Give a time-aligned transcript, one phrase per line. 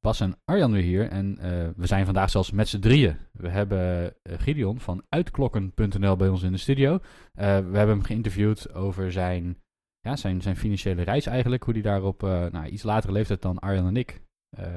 [0.00, 3.16] Bas en Arjan weer hier en eh, we zijn vandaag zelfs met z'n drieën.
[3.32, 6.92] We hebben uh, Gideon van uitklokken.nl bij ons in de studio.
[6.92, 7.00] Uh,
[7.34, 9.58] we hebben hem geïnterviewd over zijn,
[10.00, 11.62] ja, zijn, zijn financiële reis eigenlijk.
[11.62, 14.22] Hoe hij daar op nou, iets latere leeftijd dan Arjan en ik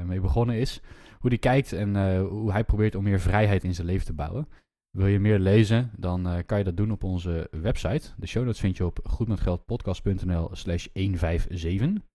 [0.05, 0.81] mee begonnen is.
[1.19, 4.47] Hoe hij kijkt en hoe hij probeert om meer vrijheid in zijn leven te bouwen.
[4.89, 8.09] Wil je meer lezen, dan kan je dat doen op onze website.
[8.17, 12.12] De show notes vind je op goedmetgeldpodcast.nl slash 157.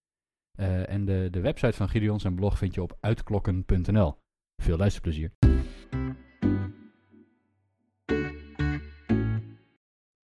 [0.61, 4.19] Uh, en de, de website van Gideon zijn blog vind je op uitklokken.nl.
[4.63, 5.33] Veel luisterplezier.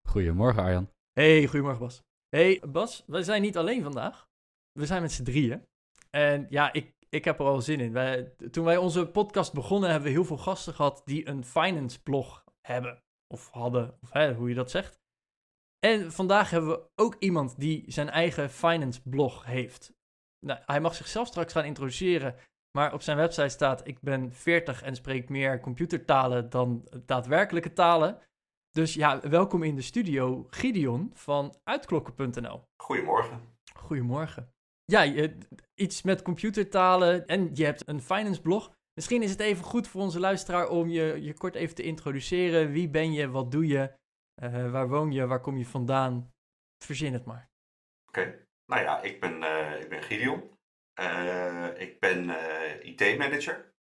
[0.09, 0.91] Goedemorgen Arjan.
[1.13, 2.03] Hey, goedemorgen Bas.
[2.29, 4.29] Hey Bas, wij zijn niet alleen vandaag.
[4.73, 5.67] We zijn met z'n drieën.
[6.11, 7.93] En ja, ik, ik heb er al zin in.
[7.93, 12.03] Wij, toen wij onze podcast begonnen, hebben we heel veel gasten gehad die een finance
[12.03, 13.03] blog hebben.
[13.27, 15.01] Of hadden, of hoe je dat zegt.
[15.79, 19.95] En vandaag hebben we ook iemand die zijn eigen finance blog heeft.
[20.41, 22.35] Nou, hij mag zichzelf straks gaan introduceren.
[22.77, 28.19] Maar op zijn website staat: Ik ben 40 en spreek meer computertalen dan daadwerkelijke talen.
[28.71, 32.65] Dus ja, welkom in de studio, Gideon van uitklokken.nl.
[32.83, 33.41] Goedemorgen.
[33.75, 34.53] Goedemorgen.
[34.85, 35.39] Ja, je,
[35.75, 38.75] iets met computertalen en je hebt een finance blog.
[38.95, 42.71] Misschien is het even goed voor onze luisteraar om je, je kort even te introduceren.
[42.71, 43.29] Wie ben je?
[43.31, 43.93] Wat doe je?
[44.43, 45.27] Uh, waar woon je?
[45.27, 46.33] Waar kom je vandaan?
[46.85, 47.51] Verzin het maar.
[48.09, 48.46] Oké, okay.
[48.67, 50.59] Nou ja, ik ben, uh, ik ben Gideon.
[51.01, 52.31] Uh, ik ben
[52.83, 53.75] IT-manager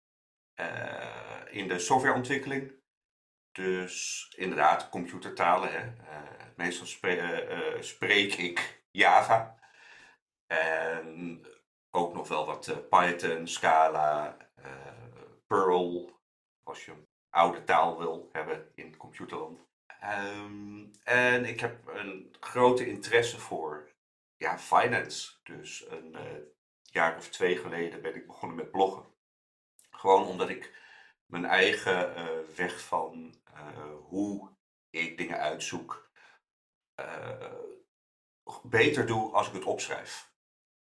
[1.50, 2.72] in de softwareontwikkeling.
[3.52, 5.72] Dus inderdaad, computertalen.
[5.72, 5.92] Hè.
[6.56, 9.58] meestal spre spreek ik Java.
[10.46, 11.46] En
[11.90, 14.36] ook nog wel wat Python, Scala,
[15.46, 16.20] Perl,
[16.62, 19.60] als je een oude taal wil hebben in computerland.
[20.02, 23.93] Um, en ik heb een grote interesse voor
[24.44, 25.32] ja, finance.
[25.42, 26.20] Dus een uh,
[26.82, 29.04] jaar of twee geleden ben ik begonnen met bloggen.
[29.90, 30.82] Gewoon omdat ik
[31.26, 32.14] mijn eigen
[32.56, 33.34] weg van
[34.02, 34.50] hoe
[34.90, 36.10] ik dingen uitzoek
[38.62, 40.34] beter doe als ik het opschrijf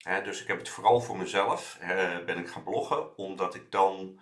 [0.03, 1.79] dus ik heb het vooral voor mezelf,
[2.27, 4.21] ben ik gaan bloggen, omdat ik dan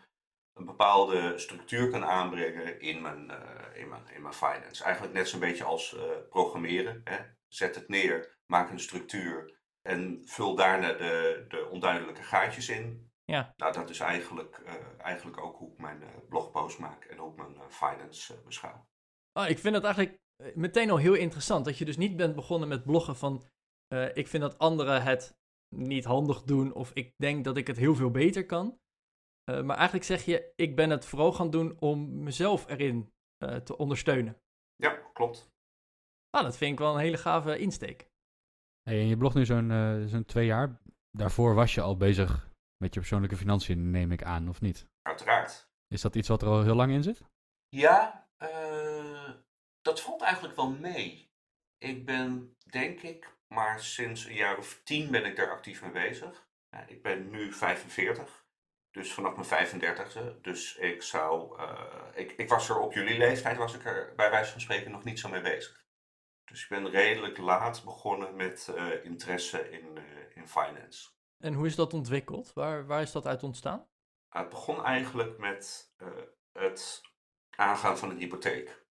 [0.59, 4.85] een bepaalde structuur kan aanbrengen in mijn, uh, in mijn, in mijn finance.
[4.85, 7.01] Eigenlijk net zo'n beetje als uh, programmeren.
[7.05, 7.17] Hè.
[7.49, 13.11] Zet het neer, maak een structuur en vul daarna de, de onduidelijke gaatjes in.
[13.25, 13.53] Ja.
[13.57, 17.37] Nou, dat is eigenlijk, uh, eigenlijk ook hoe ik mijn blogpost maak en hoe ik
[17.37, 18.87] mijn finance beschouw.
[19.33, 20.19] Oh, ik vind het eigenlijk
[20.55, 23.45] meteen al heel interessant dat je dus niet bent begonnen met bloggen van
[24.15, 25.39] ik vind dat anderen het
[25.77, 28.79] niet handig doen of ik denk dat ik het heel veel beter kan.
[29.49, 33.13] Uh, maar eigenlijk zeg je, ik ben het vooral gaan doen om mezelf erin
[33.45, 34.41] uh, te ondersteunen.
[34.77, 35.51] Ja, klopt.
[36.31, 38.11] Ah, dat vind ik wel een hele gave insteek.
[38.83, 40.81] Hey, en je blogt nu zo'n uh, zo'n twee jaar.
[41.11, 44.87] Daarvoor was je al bezig met je persoonlijke financiën, neem ik aan, of niet?
[45.03, 45.71] Uiteraard.
[45.87, 47.23] Is dat iets wat er al heel lang in zit?
[47.69, 48.29] Ja,
[49.81, 51.31] dat valt eigenlijk wel mee.
[51.79, 55.91] Ik ben, denk ik, maar sinds een jaar of tien ben ik daar actief mee
[55.91, 56.49] bezig.
[56.87, 58.48] ik ben nu 45,
[58.91, 60.41] dus vanaf mijn 35e.
[60.41, 61.81] Dus ik zou, uh,
[62.15, 65.05] ik, ik was er op jullie leeftijd, was ik er bij wijze van spreken nog
[65.05, 65.87] niet zo mee bezig.
[66.45, 70.03] Dus ik ben redelijk laat begonnen met uh, interesse in, uh,
[70.35, 71.09] in finance.
[71.39, 72.53] En hoe is dat ontwikkeld?
[72.53, 73.87] Waar, waar is dat uit ontstaan?
[74.29, 75.93] het begon eigenlijk met
[76.53, 77.01] het
[77.51, 78.87] aangaan van een hypotheek.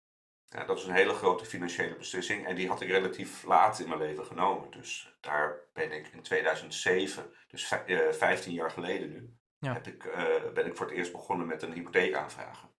[0.45, 3.89] Ja, dat is een hele grote financiële beslissing en die had ik relatief laat in
[3.89, 4.71] mijn leven genomen.
[4.71, 7.75] Dus daar ben ik in 2007, dus
[8.11, 9.73] 15 jaar geleden nu, ja.
[9.73, 12.71] heb ik, uh, ben ik voor het eerst begonnen met een hypotheek aanvragen.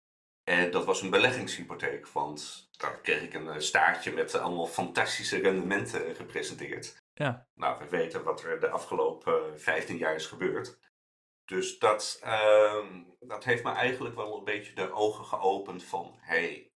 [0.43, 6.15] En dat was een beleggingshypotheek, want daar kreeg ik een staartje met allemaal fantastische rendementen
[6.15, 7.01] gepresenteerd.
[7.13, 7.47] Ja.
[7.55, 10.79] Nou, we weten wat er de afgelopen 15 jaar is gebeurd.
[11.45, 12.85] Dus dat, uh,
[13.19, 16.72] dat heeft me eigenlijk wel een beetje de ogen geopend van, hey,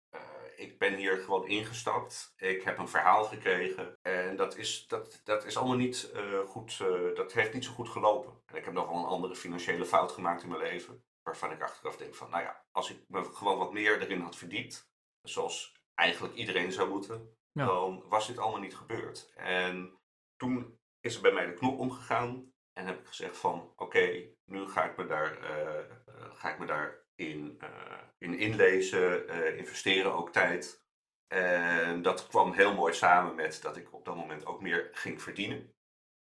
[0.57, 2.33] ik ben hier gewoon ingestapt.
[2.38, 3.98] Ik heb een verhaal gekregen.
[4.01, 6.80] En dat is, dat, dat is allemaal niet uh, goed.
[6.81, 8.42] Uh, dat heeft niet zo goed gelopen.
[8.45, 11.04] En ik heb nog wel een andere financiële fout gemaakt in mijn leven.
[11.24, 14.36] Waarvan ik achteraf denk van, nou ja, als ik me gewoon wat meer erin had
[14.36, 14.89] verdiept.
[15.21, 17.38] Zoals eigenlijk iedereen zou moeten.
[17.51, 17.65] Ja.
[17.65, 19.31] Dan was dit allemaal niet gebeurd.
[19.36, 20.00] En
[20.36, 22.51] toen is er bij mij de knop omgegaan.
[22.74, 25.95] En heb ik gezegd van, oké, okay, nu ga ik me daar, uh,
[26.33, 30.85] ga ik me daar in, uh, in inlezen, uh, investeren ook tijd.
[31.27, 35.21] En dat kwam heel mooi samen met dat ik op dat moment ook meer ging
[35.21, 35.75] verdienen.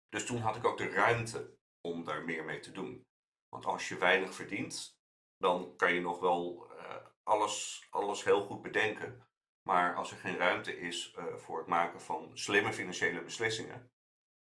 [0.10, 3.06] Dus toen had ik ook de ruimte om daar meer mee te doen.
[3.50, 5.00] Want als je weinig verdient,
[5.38, 9.28] dan kan je nog wel uh, alles, alles heel goed bedenken.
[9.70, 13.92] Maar als er geen ruimte is voor het maken van slimme financiële beslissingen,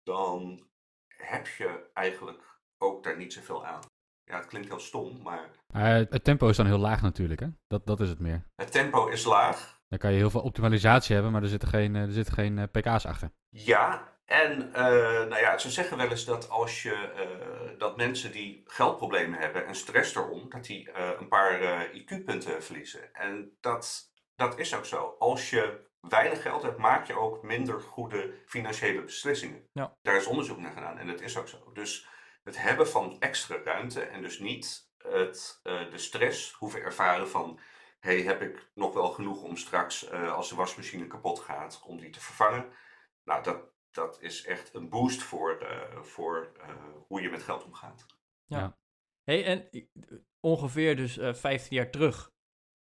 [0.02, 0.68] dan
[1.16, 3.91] heb je eigenlijk ook daar niet zoveel aan.
[4.32, 5.50] Ja, het klinkt heel stom, maar.
[5.76, 7.46] Uh, het tempo is dan heel laag natuurlijk, hè?
[7.66, 8.44] Dat, dat is het meer.
[8.56, 9.80] Het tempo is laag.
[9.88, 13.06] Dan kan je heel veel optimalisatie hebben, maar er zitten geen, er zitten geen pk's
[13.06, 13.30] achter.
[13.48, 14.74] Ja, en uh,
[15.28, 19.66] nou ja, ze zeggen wel eens dat als je uh, dat mensen die geldproblemen hebben
[19.66, 23.14] en stress erom, dat die uh, een paar IQ-punten verliezen.
[23.14, 25.16] En dat, dat is ook zo.
[25.18, 29.68] Als je weinig geld hebt, maak je ook minder goede financiële beslissingen.
[29.72, 29.96] Ja.
[30.02, 31.70] Daar is onderzoek naar gedaan en dat is ook zo.
[31.72, 32.08] Dus
[32.42, 37.60] het hebben van extra ruimte en dus niet het, de stress hoeven ervaren van
[38.00, 42.10] hey, heb ik nog wel genoeg om straks, als de wasmachine kapot gaat, om die
[42.10, 42.72] te vervangen?
[43.24, 46.74] Nou, dat, dat is echt een boost voor, uh, voor uh,
[47.06, 48.06] hoe je met geld omgaat.
[48.44, 48.78] Ja.
[49.22, 49.88] Hey, en
[50.40, 52.30] ongeveer dus uh, 15 jaar terug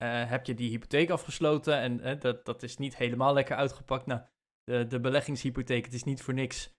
[0.04, 4.06] heb je die hypotheek afgesloten en dat, dat is niet helemaal lekker uitgepakt.
[4.06, 4.22] Nou,
[4.64, 6.74] de, de beleggingshypotheek, het is niet voor niks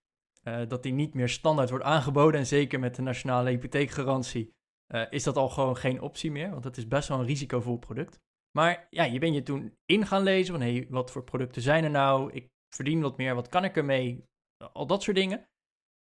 [0.45, 2.41] dat die niet meer standaard wordt aangeboden.
[2.41, 4.53] En zeker met de nationale hypotheekgarantie
[5.11, 8.21] is dat al gewoon geen optie meer, want het is best wel een risicovol product.
[8.59, 11.85] Maar ja, je bent je toen in gaan lezen van hey, wat voor producten zijn
[11.85, 12.33] er nou?
[12.33, 14.25] Ik verdien wat meer, wat kan ik ermee?
[14.73, 15.49] Al dat soort dingen.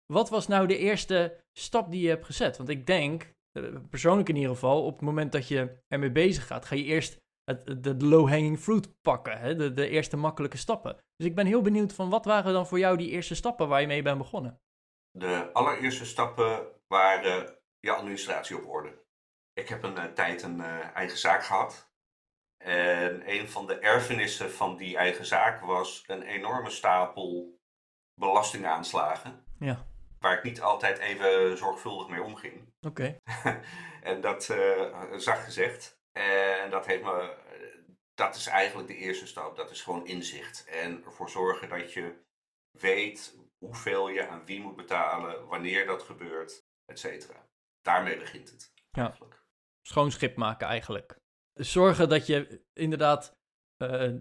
[0.06, 2.58] Wat was nou de eerste stap die je hebt gezet?
[2.58, 6.48] Want ik denk, eh, persoonlijk in ieder geval, op het moment dat je ermee bezig
[6.48, 9.56] gaat, ga je eerst het, de low-hanging fruit pakken, hè?
[9.56, 10.98] De, de eerste makkelijke stappen.
[11.16, 13.82] Dus ik ben heel benieuwd van wat waren dan voor jou die eerste stappen waar
[13.82, 14.62] je mee bent begonnen?
[15.12, 19.06] De allereerste stappen waren je administratie op orde.
[19.54, 21.92] Ik heb een uh, tijd een uh, eigen zaak gehad.
[22.58, 27.60] En een van de erfenissen van die eigen zaak was een enorme stapel
[28.14, 29.46] belastingaanslagen.
[29.60, 29.86] Ja.
[30.20, 32.74] Waar ik niet altijd even zorgvuldig mee omging.
[32.82, 33.20] Oké.
[33.26, 33.62] Okay.
[34.12, 35.97] en dat uh, zacht gezegd.
[36.18, 37.36] En dat heeft me.
[38.14, 39.56] Dat is eigenlijk de eerste stap.
[39.56, 40.66] Dat is gewoon inzicht.
[40.66, 42.16] En ervoor zorgen dat je
[42.72, 47.48] weet hoeveel je aan wie moet betalen, wanneer dat gebeurt, et cetera.
[47.82, 48.74] Daarmee begint het.
[48.92, 49.34] Eigenlijk.
[49.34, 49.46] Ja.
[49.82, 51.20] Schoon schip maken eigenlijk
[51.54, 53.38] zorgen dat je inderdaad
[53.84, 54.14] uh,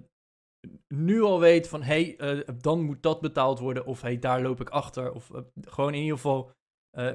[0.89, 4.19] nu al weet van hé, hey, uh, dan moet dat betaald worden of hé, hey,
[4.19, 5.13] daar loop ik achter.
[5.13, 6.55] Of uh, gewoon in ieder geval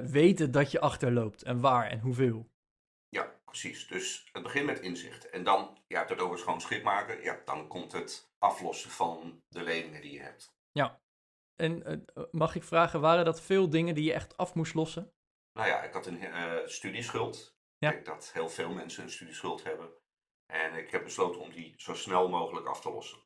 [0.02, 2.50] weten dat je achterloopt en waar en hoeveel.
[3.52, 3.86] Precies.
[3.86, 5.30] Dus het begint met inzicht.
[5.30, 9.62] En dan, ja, het over gewoon schip maken, ja, dan komt het aflossen van de
[9.62, 10.54] leningen die je hebt.
[10.70, 11.00] Ja.
[11.56, 15.12] En mag ik vragen, waren dat veel dingen die je echt af moest lossen?
[15.52, 17.56] Nou ja, ik had een studieschuld.
[17.78, 17.88] Ja.
[17.88, 19.92] Ik denk dat heel veel mensen een studieschuld hebben.
[20.46, 23.18] En ik heb besloten om die zo snel mogelijk af te lossen.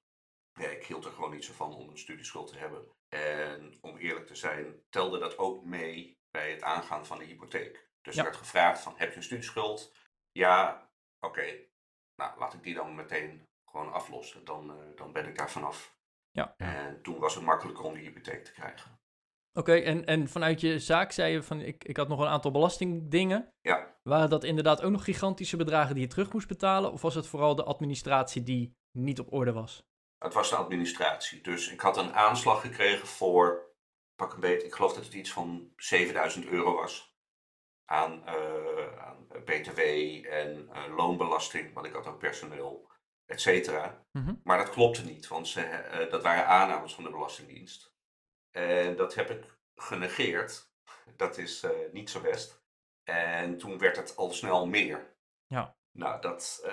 [0.53, 2.89] Ja, ik hield er gewoon niet zo van om een studieschuld te hebben.
[3.09, 7.91] En om eerlijk te zijn, telde dat ook mee bij het aangaan van de hypotheek.
[8.03, 8.21] Dus ja.
[8.21, 9.95] er werd gevraagd van, heb je een studieschuld?
[10.37, 10.89] Ja,
[11.21, 11.45] oké.
[12.17, 14.45] Nou, laat ik die dan meteen gewoon aflossen.
[14.45, 15.97] Dan, uh, dan ben ik daar vanaf.
[16.31, 16.55] Ja.
[16.57, 18.99] En toen was het makkelijker om die hypotheek te krijgen.
[19.53, 22.51] Oké, en, en vanuit je zaak zei je van ik, ik had nog een aantal
[22.51, 23.49] belastingdingen.
[23.61, 23.97] Ja.
[24.03, 26.93] Waren dat inderdaad ook nog gigantische bedragen die je terug moest betalen?
[26.93, 29.87] Of was het vooral de administratie die niet op orde was?
[30.19, 31.41] Het was de administratie.
[31.41, 33.75] Dus ik had een aanslag gekregen voor,
[34.15, 37.16] pak een beetje, ik geloof dat het iets van 7000 euro was.
[37.87, 38.27] Aan,
[38.99, 39.81] aan BTW
[40.31, 42.91] en uh, loonbelasting, want ik had ook personeel,
[43.27, 44.05] et cetera.
[44.13, 44.41] Mm -hmm.
[44.45, 47.95] Maar dat klopte niet, want ze, uh, dat waren aannames van de Belastingdienst.
[48.51, 50.71] En dat heb ik genegeerd.
[51.17, 52.65] Dat is niet zo best.
[53.05, 55.17] En toen werd het al snel meer.
[55.47, 55.77] Ja.
[55.93, 56.73] Nou, dat, uh,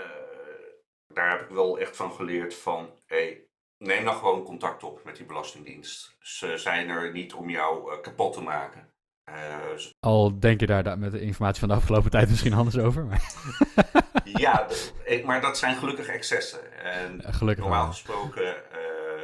[1.08, 5.15] daar heb ik wel echt van geleerd van, hey, neem nou gewoon contact op met
[5.15, 6.15] die Belastingdienst.
[6.20, 8.92] Ze zijn er niet om jou uh, kapot te maken.
[10.00, 13.06] Al denk je daar met de informatie van de afgelopen tijd misschien anders over.
[13.06, 13.34] Maar...
[14.24, 14.68] ja,
[15.06, 16.84] ik, maar dat zijn gelukkig excessen.
[16.84, 18.56] En gelukkig normaal gesproken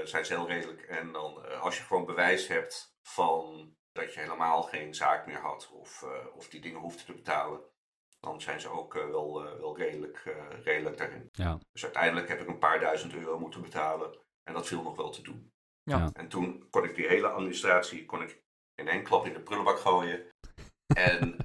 [0.03, 0.81] zijn ze heel redelijk.
[0.81, 5.69] En dan als je gewoon bewijs hebt van dat je helemaal geen zaak meer had
[5.73, 7.61] of, uh, of die dingen hoefde te betalen,
[8.19, 11.29] dan zijn ze ook uh, wel, uh, wel redelijk, redelijk daarin.
[11.31, 11.59] Ja.
[11.71, 15.09] Dus uiteindelijk heb ik een paar duizend euro moeten betalen en dat viel nog wel
[15.09, 15.51] te doen.
[15.83, 16.09] Ja.
[16.13, 18.43] En toen kon ik die hele administratie kon ik
[18.79, 20.21] in één klap in de prullenbak gooien
[20.95, 21.35] en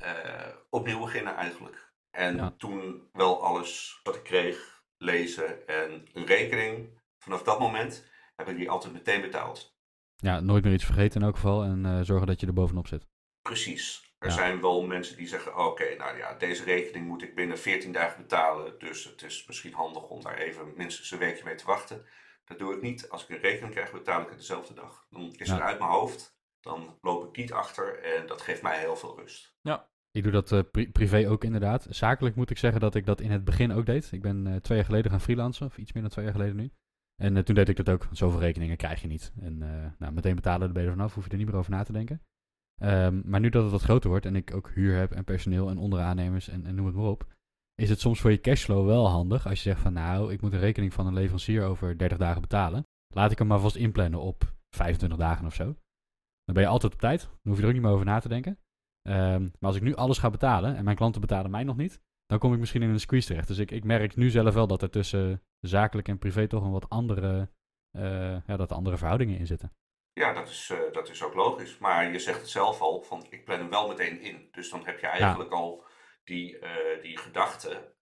[0.71, 1.93] opnieuw beginnen eigenlijk.
[2.11, 2.55] En ja.
[2.59, 7.01] toen wel alles wat ik kreeg, lezen en een rekening.
[7.19, 9.73] Vanaf dat moment heb ik die altijd meteen betaald.
[10.17, 12.87] Ja, nooit meer iets vergeten in elk geval en uh, zorgen dat je er bovenop
[12.87, 13.07] zit.
[13.43, 14.13] Precies.
[14.19, 14.35] Er Ja.
[14.35, 18.23] zijn wel mensen die zeggen, oké, nou ja, deze rekening moet ik binnen 14 dagen
[18.23, 18.79] betalen.
[18.79, 22.07] Dus het is misschien handig om daar even minstens een weekje mee te wachten.
[22.45, 23.09] Dat doe ik niet.
[23.09, 25.07] Als ik een rekening krijg, betaal ik het dezelfde dag.
[25.11, 25.55] Dan is Ja.
[25.55, 26.37] het uit mijn hoofd.
[26.65, 29.53] Dan loop ik niet achter en dat geeft mij heel veel rust.
[30.11, 31.87] Ik doe dat eh, pri- privé ook inderdaad.
[31.91, 34.13] Zakelijk moet ik zeggen dat ik dat in het begin ook deed.
[34.13, 36.57] Ik ben eh, twee jaar geleden gaan freelancen, of iets meer dan twee jaar geleden
[36.57, 36.71] nu.
[37.23, 39.33] En eh, toen deed ik dat ook, want zoveel rekeningen krijg je niet.
[39.41, 39.59] En
[39.99, 41.83] nou, meteen betalen, daar ben je er vanaf, hoef je er niet meer over na
[41.83, 42.23] te denken.
[42.81, 45.69] Ehm, maar nu dat het wat groter wordt en ik ook huur heb en personeel
[45.69, 47.27] en onderaannemers en, en noem het maar op,
[47.75, 50.53] is het soms voor je cashflow wel handig als je zegt van nou, ik moet
[50.53, 52.87] een rekening van een leverancier over 30 dagen betalen.
[53.15, 55.77] Laat ik hem maar vast inplannen op 25 dagen of zo.
[56.45, 58.19] Dan ben je altijd op tijd, dan hoef je er ook niet meer over na
[58.21, 58.59] te denken.
[59.03, 62.01] Ehm, maar als ik nu alles ga betalen en mijn klanten betalen mij nog niet,
[62.27, 63.49] dan kom ik misschien in een squeeze terecht.
[63.49, 66.71] Dus ik, ik merk nu zelf wel dat er tussen zakelijk en privé toch een
[66.71, 67.51] wat andere,
[67.91, 69.73] eh, ja, dat er andere verhoudingen in zitten.
[70.13, 71.79] Ja, dat is, eh, dat is ook logisch.
[71.79, 74.49] Maar je zegt het zelf al, van ik plan hem wel meteen in.
[74.51, 75.85] Dus dan heb je eigenlijk al
[76.25, 77.93] die, eh, die gedachte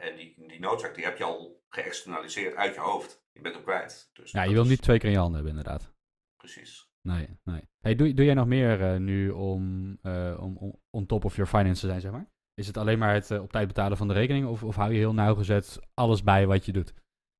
[0.00, 3.24] en die, die noodzaak, die heb je al geëxternaliseerd uit je hoofd.
[3.32, 4.10] Je bent hem kwijt.
[4.12, 5.92] Dus Ja, je dat wil is- niet twee keer in je handen hebben inderdaad.
[6.36, 6.87] Precies.
[7.08, 7.62] Nee, nee.
[7.80, 11.36] Hey, doe, doe jij nog meer eh, nu om, eh, om, om on top of
[11.36, 12.30] your finance te zijn, zeg maar?
[12.54, 14.92] Is het alleen maar het eh, op tijd betalen van de rekening of, of hou
[14.92, 16.94] je heel nauwgezet alles bij wat je doet?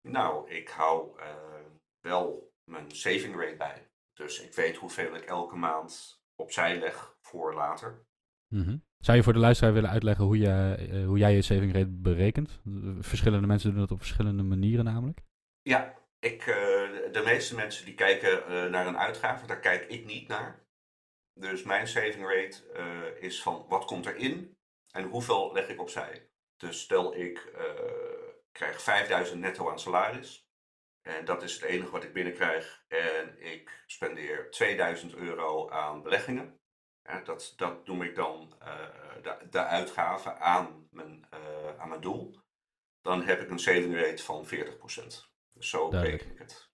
[0.09, 1.21] Nou, ik hou
[2.01, 3.91] wel mijn saving rate bij.
[4.13, 8.07] Dus ik weet hoeveel ik elke maand opzij leg voor later.
[8.55, 8.77] Mhm.
[8.99, 12.61] Zou je voor de luisteraar willen uitleggen hoe, je, hoe jij je saving rate berekent?
[13.01, 15.21] Verschillende mensen doen dat op verschillende manieren namelijk.
[15.63, 16.57] Ja, ik, eh,
[17.13, 20.67] de- meeste mensen die kijken eh, naar een uitgave, daar kijk ik niet naar.
[21.33, 24.59] Dus mijn saving rate eh, is van wat komt erin
[24.91, 26.31] en hoeveel leg ik opzij.
[26.57, 27.53] Dus stel ik
[28.53, 30.47] krijg 5000 netto aan salaris.
[31.03, 32.85] En dat is het enige wat ik binnenkrijg.
[32.89, 36.61] En ik spendeer 2000 euro aan beleggingen.
[37.25, 38.59] Dat, dat noem ik dan
[39.23, 41.27] de, de uitgave aan mijn,
[41.79, 42.41] aan mijn doel.
[43.01, 45.29] Dan heb ik een saving rate van 40%.
[45.59, 46.23] Dus zo Duidelijk.
[46.23, 46.67] ik het.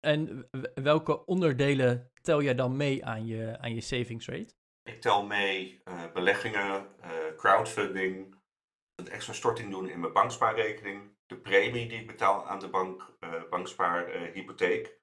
[0.00, 4.54] En w- welke onderdelen tel jij dan mee aan je, aan je savings rate?
[4.82, 8.40] Ik tel mee eh, beleggingen, eh, crowdfunding,
[8.94, 13.16] een extra storting doen in mijn bankspaarrekening, de premie die ik betaal aan de bank,
[13.20, 14.98] eh bankspaarhypotheek.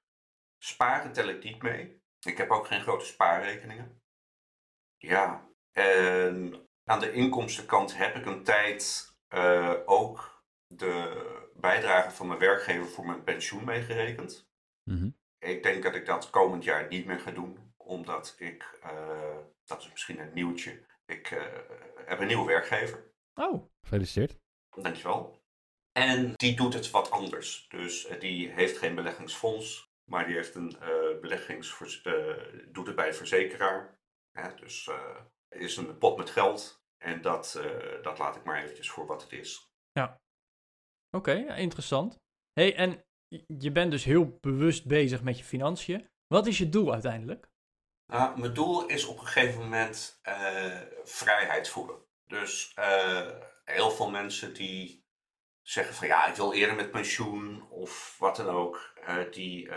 [0.58, 2.02] Sparen tel ik niet mee.
[2.26, 4.02] Ik heb ook geen grote spaarrekeningen.
[4.96, 10.13] Ja, en aan de inkomstenkant heb ik een tijd eh, ook
[11.74, 14.48] bijdrage van mijn werkgever voor mijn pensioen meegerekend.
[14.82, 15.10] Mhm.
[15.38, 19.80] Ik denk dat ik dat komend jaar niet meer ga doen, omdat ik, eh, dat
[19.80, 21.42] is misschien een nieuwtje, ik eh,
[22.04, 23.12] heb een nieuwe werkgever.
[23.34, 24.38] Oh, Gefeliciteerd.
[24.82, 25.42] Dankjewel.
[25.92, 27.66] En die doet het wat anders.
[27.68, 32.12] Dus eh, die heeft geen beleggingsfonds, maar die heeft een eh beleggings, eh,
[32.72, 33.98] doet het bij een verzekeraar.
[34.32, 36.82] Ja, dus eh is een pot met geld.
[36.98, 39.72] En dat, eh, dat laat ik maar eventjes voor wat het is.
[41.14, 42.18] Oké, interessant.
[42.52, 43.04] hey, en
[43.58, 46.08] je- bent dus heel bewust bezig met je financiën.
[46.26, 47.48] Wat is je doel uiteindelijk?
[48.12, 52.04] Nou, mijn doel is op een gegeven moment eh, vrijheid voelen.
[52.24, 53.30] Dus eh,
[53.64, 55.04] heel veel mensen die
[55.62, 59.68] zeggen van ja, ik wil eerder met pensioen of wat dan ook, eh, die,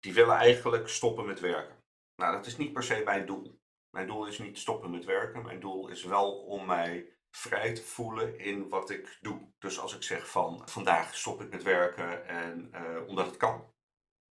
[0.00, 1.76] die willen eigenlijk stoppen met werken.
[2.16, 3.60] Nou, dat is niet per se mijn doel.
[3.90, 5.42] Mijn doel is niet stoppen met werken.
[5.42, 9.52] Mijn doel is wel om mij vrij te voelen in wat ik doe.
[9.58, 13.72] Dus als ik zeg van vandaag stop ik met werken en eh, omdat het kan.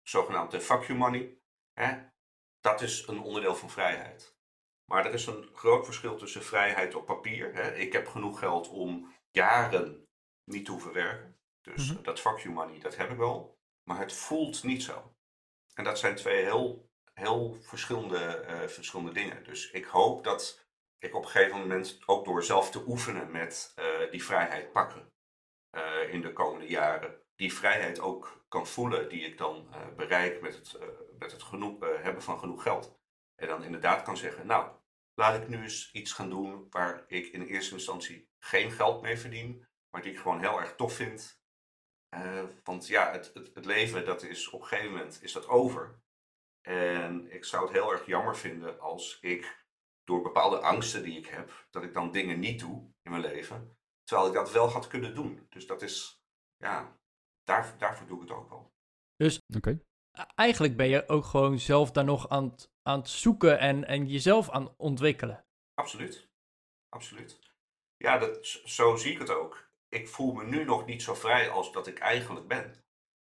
[0.01, 1.37] Zogenaamde fuck you money.
[1.73, 2.01] Hè?
[2.59, 4.35] Dat is een onderdeel van vrijheid.
[4.91, 7.53] Maar er is een groot verschil tussen vrijheid op papier.
[7.53, 7.75] Hè?
[7.75, 10.07] Ik heb genoeg geld om jaren
[10.43, 11.37] niet te hoeven werken.
[11.61, 12.03] Dus Mhm.
[12.03, 13.57] dat fuck you money, dat heb ik wel.
[13.83, 15.15] Maar het voelt niet zo.
[15.73, 19.43] En dat zijn twee heel, heel verschillende, eh, verschillende dingen.
[19.43, 20.67] Dus ik hoop dat
[21.03, 25.13] ik op een gegeven moment ook door zelf te oefenen met eh, die vrijheid pakken
[25.69, 30.41] eh, in de komende jaren, die vrijheid ook kan voelen die ik dan eh, bereik
[30.41, 30.79] met het,
[31.19, 32.99] met het genoeg, hebben van genoeg geld.
[33.35, 34.71] En dan inderdaad kan zeggen, nou,
[35.13, 39.17] laat ik nu eens iets gaan doen waar ik in eerste instantie geen geld mee
[39.17, 41.41] verdien, maar die ik gewoon heel erg tof vind.
[42.63, 46.01] Want ja, het, het, het leven, dat is op een gegeven moment is dat over.
[46.61, 49.62] En ik zou het heel erg jammer vinden als ik
[50.03, 53.77] door bepaalde angsten die ik heb, dat ik dan dingen niet doe in mijn leven,
[54.03, 55.47] terwijl ik dat wel had kunnen doen.
[55.49, 56.23] Dus dat is,
[56.57, 56.97] ja,
[57.43, 58.71] daar, daarvoor doe ik het ook wel.
[59.55, 59.79] Oké.
[60.35, 64.07] Eigenlijk ben je ook gewoon zelf daar nog aan het, aan het zoeken en, en
[64.07, 65.45] jezelf aan ontwikkelen.
[65.73, 66.29] Absoluut.
[66.89, 67.39] Absoluut.
[67.97, 69.69] Ja, dat, zo zie ik het ook.
[69.89, 72.83] Ik voel me nu nog niet zo vrij als dat ik eigenlijk ben.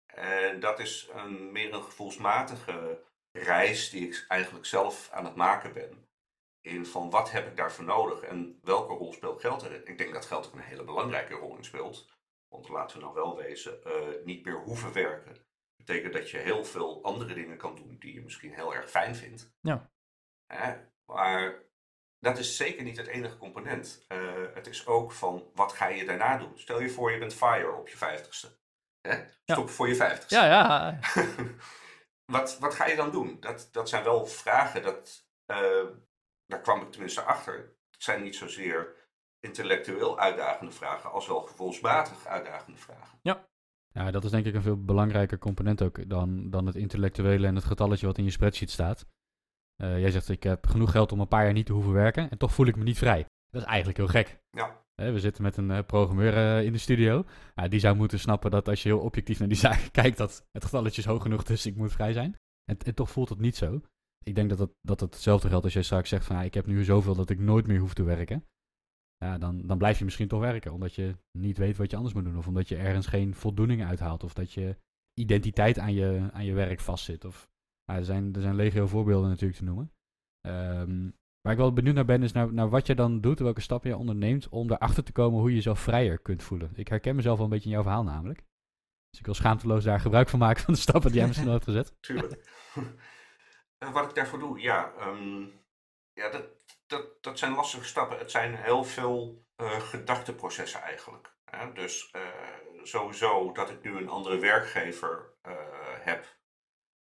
[0.07, 3.03] En dat is een, meer een gevoelsmatige
[3.33, 6.06] reis die ik eigenlijk zelf aan het maken ben.
[6.67, 9.87] In van wat heb ik daarvoor nodig en welke rol speelt geld erin.
[9.87, 12.11] Ik denk dat geld er een hele belangrijke rol in speelt.
[12.49, 15.37] Want laten we nou wel wezen, uh, niet meer hoeven werken.
[15.77, 19.17] betekent dat je heel veel andere dingen kan doen die je misschien heel erg fijn
[19.17, 19.53] vindt.
[19.61, 19.91] Ja.
[21.05, 21.65] maar
[22.19, 24.07] dat is zeker niet het enige component.
[24.09, 26.59] Uh, het is ook van wat ga je daarna doen.
[26.59, 28.59] Stel je voor je bent fire op je vijftigste.
[29.01, 29.25] Hè?
[29.45, 30.37] Stop voor je vijftigste.
[30.37, 30.99] Ja, ja.
[32.37, 33.41] wat, wat ga je dan doen?
[33.41, 35.85] Dat, dat zijn wel vragen, dat, uh,
[36.47, 37.55] daar kwam ik tenminste achter.
[37.91, 38.95] Het zijn niet zozeer
[39.41, 43.19] intellectueel uitdagende vragen als wel gevoelsmatig uitdagende vragen.
[43.23, 43.49] Ja.
[43.93, 47.55] Ja, dat is denk ik een veel belangrijker component ook dan, dan het intellectuele en
[47.55, 49.07] het getalletje wat in je spreadsheet staat.
[49.83, 52.31] Uh, jij zegt, ik heb genoeg geld om een paar jaar niet te hoeven werken
[52.31, 53.27] en toch voel ik me niet vrij.
[53.51, 54.39] Dat is eigenlijk heel gek.
[54.51, 54.85] Ja.
[54.95, 57.25] we zitten met een uh, programmeur in de studio.
[57.69, 60.65] die zou moeten snappen dat als je heel objectief naar die zaak kijkt, dat het
[60.65, 62.37] getalletje is hoog genoeg, dus ik moet vrij zijn.
[62.65, 63.81] En, en toch voelt het niet zo.
[64.27, 66.55] Ik denk dat het, dat het hetzelfde geldt als jij straks zegt van, ja, ik
[66.55, 68.45] heb nu zoveel dat ik nooit meer hoef te werken
[69.19, 70.73] ja, dan, dan blijf je misschien toch werken.
[70.73, 72.37] Omdat je niet weet wat je anders moet doen.
[72.37, 74.25] Of omdat je ergens geen voldoening uithaalt.
[74.25, 74.77] Of dat je
[75.15, 77.25] identiteit aan je, aan je werk vastzit.
[77.25, 77.49] Of,
[77.85, 79.93] er, zijn, er zijn legio voorbeelden natuurlijk te noemen.
[80.47, 83.39] Um, waar ik wel benieuwd naar ben, is naar, naar wat je dan doet.
[83.39, 86.71] Welke stappen je onderneemt om erachter te komen hoe je jezelf vrijer kunt voelen.
[86.75, 88.45] Ik herken mezelf wel een beetje in jouw verhaal namelijk.
[89.11, 91.55] Dus ik wil schaamteloos daar gebruik van maken van de stappen die jij misschien al
[91.55, 91.95] hebt gezet.
[92.01, 92.35] Tuurlijk.
[93.79, 94.93] wat ik daarvoor doe, ja.
[95.01, 95.65] Um,
[96.13, 96.45] ja, dat,
[96.87, 98.19] dat, dat zijn lastige stappen.
[98.19, 101.37] Het zijn heel veel uh, gedachteprocessen eigenlijk.
[101.45, 101.73] Hè?
[101.73, 102.23] Dus uh,
[102.83, 105.55] sowieso dat ik nu een andere werkgever uh,
[106.01, 106.39] heb.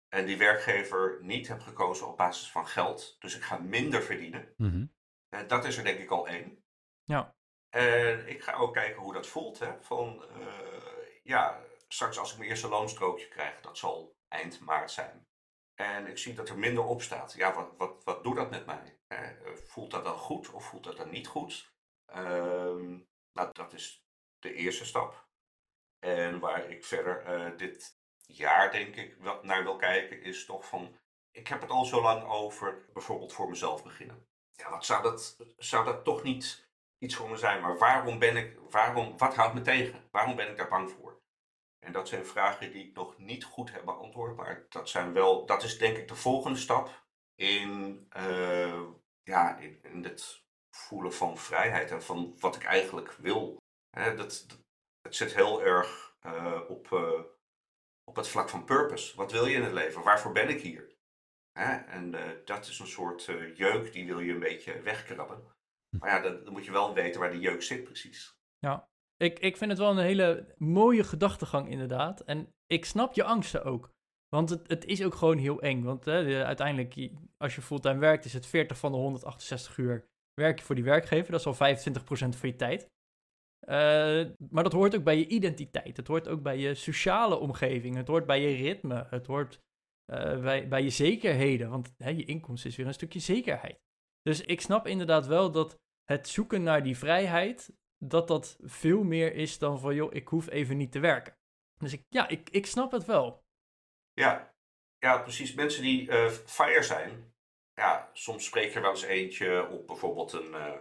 [0.08, 3.16] En die werkgever niet heb gekozen op basis van geld.
[3.18, 4.54] Dus ik ga minder verdienen.
[4.56, 5.48] Mm -hmm.
[5.48, 6.64] dat is er denk ik al één.
[7.04, 7.34] Ja.
[7.68, 9.58] En ik ga ook kijken hoe dat voelt.
[9.58, 9.82] Hè?
[9.82, 10.24] Van,
[11.22, 15.26] ja, straks als ik mijn eerste loonstrookje krijg, dat zal eind maart zijn.
[15.76, 17.32] En ik zie dat er minder op staat.
[17.32, 18.98] Ja, wat, wat, wat doet dat met mij?
[19.06, 21.74] Eh, voelt dat dan goed of voelt dat dan niet goed?
[22.06, 22.98] Ehm,
[23.32, 24.06] nou, dat is
[24.38, 25.28] de eerste stap.
[25.98, 30.68] En waar ik verder uh, dit jaar, denk ik, wel naar wil kijken, is toch
[30.68, 30.98] van.
[31.30, 34.28] Ik heb het al zo lang over bijvoorbeeld voor mezelf beginnen.
[34.50, 37.60] Ja, wat zou dat, zou dat toch niet iets voor me zijn?
[37.60, 40.08] Maar waarom ben ik, waarom, wat houdt me tegen?
[40.10, 41.15] Waarom ben ik daar bang voor?
[41.86, 45.46] En dat zijn vragen die ik nog niet goed heb beantwoord, maar dat, zijn wel,
[45.46, 48.82] dat is denk ik de volgende stap in, uh,
[49.22, 53.56] ja, in, het voelen van vrijheid en van wat ik eigenlijk wil.
[53.90, 54.46] Dat, dat,
[55.00, 57.20] het zit heel erg uh, op, uh,
[58.04, 59.16] op het vlak van purpose.
[59.16, 60.02] Wat wil je in het leven?
[60.02, 60.94] Waarvoor ben ik hier?
[61.52, 62.10] En
[62.44, 65.54] dat is een soort jeuk, die wil je een beetje wegkrabben.
[65.98, 68.38] Maar ja, dan, dan moet je wel weten waar die jeuk zit precies.
[68.58, 72.20] Ja, ik, ik vind het wel een hele mooie gedachtegang inderdaad.
[72.20, 73.94] En ik snap je angsten ook.
[74.28, 75.82] Want het, het is ook gewoon heel eng.
[75.82, 80.58] Want hè, uiteindelijk, als je fulltime werkt, is het 40 van de 168 uur werk
[80.58, 81.30] je voor die werkgever.
[81.30, 81.76] Dat is al
[82.34, 82.88] 25% van je tijd.
[83.68, 85.96] Uh, maar dat hoort ook bij je identiteit.
[85.96, 87.96] Het hoort ook bij je sociale omgeving.
[87.96, 89.06] Het hoort bij je ritme.
[89.10, 89.60] Het hoort
[90.40, 91.70] bij, bij je zekerheden.
[91.70, 93.78] Want hè, je inkomsten is weer een stukje zekerheid.
[94.22, 99.34] Dus ik snap inderdaad wel dat het zoeken naar die vrijheid dat dat veel meer
[99.34, 101.36] is dan van, joh, ik hoef even niet te werken.
[101.78, 103.44] Dus ik, ja, ik, ik snap het wel.
[104.12, 104.54] Ja,
[104.98, 105.54] ja precies.
[105.54, 107.34] Mensen die uh, fire zijn,
[107.74, 110.72] ja, soms spreek je wel eens eentje op bijvoorbeeld een, uh,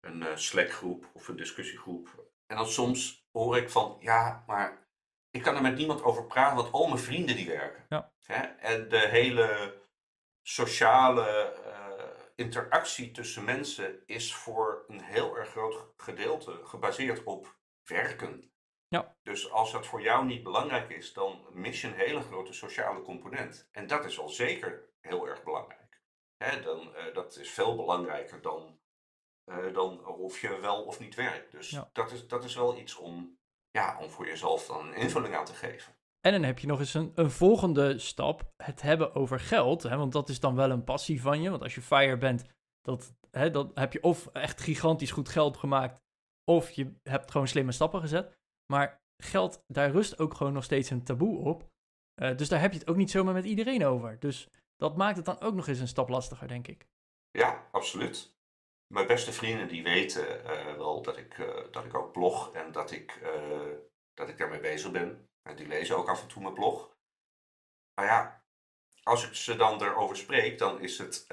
[0.00, 2.32] een uh, Slack-groep of een discussiegroep.
[2.46, 4.86] En dan soms hoor ik van, ja, maar
[5.30, 7.84] ik kan er met niemand over praten, want al mijn vrienden die werken.
[7.88, 8.12] Ja.
[8.24, 8.42] Hè?
[8.42, 9.78] En de hele
[10.42, 11.54] sociale
[12.34, 18.52] interactie tussen mensen is voor een heel erg groot gedeelte gebaseerd op werken.
[18.88, 19.16] Ja.
[19.22, 23.02] Dus als dat voor jou niet belangrijk is, dan mis je een hele grote sociale
[23.02, 23.68] component.
[23.72, 26.02] En dat is al zeker heel erg belangrijk.
[26.36, 28.78] Hè, dan, uh, dat is veel belangrijker dan,
[29.44, 31.50] uh, dan of je wel of niet werkt.
[31.50, 31.90] Dus ja.
[31.92, 33.38] dat, is, dat is wel iets om,
[33.70, 35.96] ja, om voor jezelf dan een invulling aan te geven.
[36.26, 39.82] En dan heb je nog eens een, een volgende stap, het hebben over geld.
[39.82, 41.50] Hè, want dat is dan wel een passie van je.
[41.50, 42.44] Want als je fire bent,
[42.80, 46.02] dat, hè, dan heb je of echt gigantisch goed geld gemaakt,
[46.44, 48.38] of je hebt gewoon slimme stappen gezet.
[48.72, 51.70] Maar geld, daar rust ook gewoon nog steeds een taboe op.
[52.22, 54.18] Uh, dus daar heb je het ook niet zomaar met iedereen over.
[54.18, 56.86] Dus dat maakt het dan ook nog eens een stap lastiger, denk ik.
[57.30, 58.36] Ja, absoluut.
[58.94, 62.72] Mijn beste vrienden die weten uh, wel dat ik, uh, dat ik ook blog en
[62.72, 63.22] dat ik,
[64.14, 65.28] dat ik daarmee bezig ben.
[65.56, 66.96] Die lezen ook af en toe mijn blog.
[67.94, 68.44] Maar ja,
[69.02, 71.26] als ik ze dan erover spreek, dan, is het,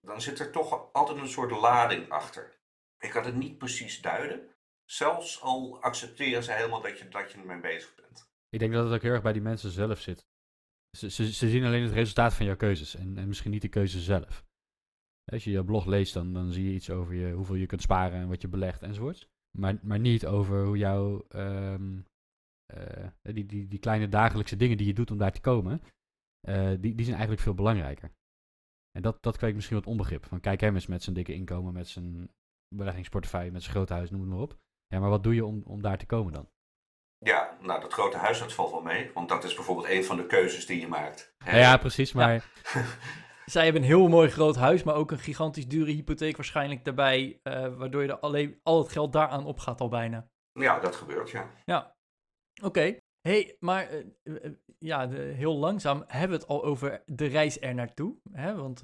[0.00, 2.60] dan zit er toch altijd een soort lading achter.
[2.98, 4.50] Ik kan het niet precies duiden.
[4.84, 8.30] Zelfs al accepteren ze helemaal dat je, dat je ermee bezig bent.
[8.48, 10.26] Ik denk dat het ook heel erg bij die mensen zelf zit.
[10.96, 14.00] Ze, ze, zien alleen het resultaat van jouw keuzes en, en misschien niet de keuze
[14.00, 14.44] zelf.
[15.32, 17.82] Als je je blog leest, dan, dan zie je iets over je, hoeveel je kunt
[17.82, 19.28] sparen en wat je belegt enzovoorts.
[19.58, 22.04] Maar, maar niet over hoe jouw, ehm, eh,
[23.22, 25.82] die, die, die kleine dagelijkse dingen die je doet om daar te komen,
[26.40, 28.12] eh, die, die zijn eigenlijk veel belangrijker.
[28.90, 30.26] En dat, dat ik misschien wat onbegrip.
[30.26, 32.30] Van kijk hem eens met zijn dikke inkomen, met zijn
[32.68, 34.58] beleggingsportefeuille, met zijn grote huis, noem het maar op.
[34.86, 36.48] Ja, maar wat doe je om, om daar te komen dan?
[37.18, 40.16] Ja, nou dat grote huis dat valt wel mee, want dat is bijvoorbeeld een van
[40.16, 41.34] de keuzes die je maakt.
[41.44, 42.44] Ja, ja precies, maar...
[43.44, 47.40] Zij hebben een heel mooi groot huis, maar ook een gigantisch dure hypotheek waarschijnlijk daarbij,
[47.42, 50.28] uh, waardoor je er alleen al het geld daaraan opgaat al bijna.
[50.52, 51.50] Ja, dat gebeurt, ja.
[51.64, 51.96] Ja,
[52.64, 52.96] oké.
[53.20, 53.88] hey, maar
[54.24, 58.16] uh, ja, de, heel langzaam hebben we het al over de reis er naartoe.
[58.32, 58.54] Hè?
[58.54, 58.82] Want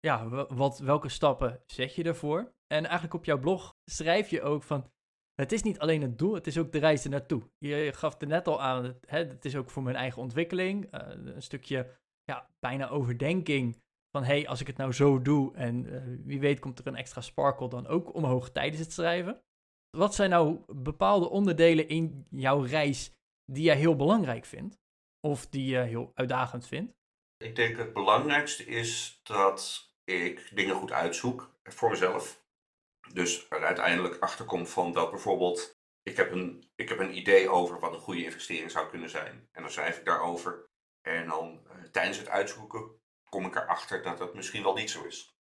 [0.00, 2.54] ja, wat, welke stappen zet je ervoor?
[2.66, 4.90] En eigenlijk op jouw blog schrijf je ook van,
[5.34, 7.42] het is niet alleen het doel, het is ook de reis er naartoe.
[7.58, 10.88] Je gaf er net al aan, hè, het is ook voor mijn eigen ontwikkeling.
[10.90, 13.82] een stukje ja, bijna overdenking
[14.16, 15.86] van hé, hey, als ik het nou zo doe en
[16.24, 19.40] wie weet komt er een extra sparkle dan ook omhoog tijdens het schrijven.
[19.96, 23.10] Wat zijn nou bepaalde onderdelen in jouw reis
[23.44, 24.78] die jij heel belangrijk vindt?
[25.20, 26.94] Of die je heel uitdagend vindt?
[27.36, 32.44] Ik denk het belangrijkste is dat ik dingen goed uitzoek voor mezelf.
[33.12, 37.80] Dus er uiteindelijk achterkom van dat bijvoorbeeld ik heb, een, ik heb een idee over
[37.80, 39.48] wat een goede investering zou kunnen zijn.
[39.52, 40.68] En dan schrijf ik daarover.
[41.02, 45.04] En dan uh, tijdens het uitzoeken kom ik erachter dat dat misschien wel niet zo
[45.04, 45.36] is.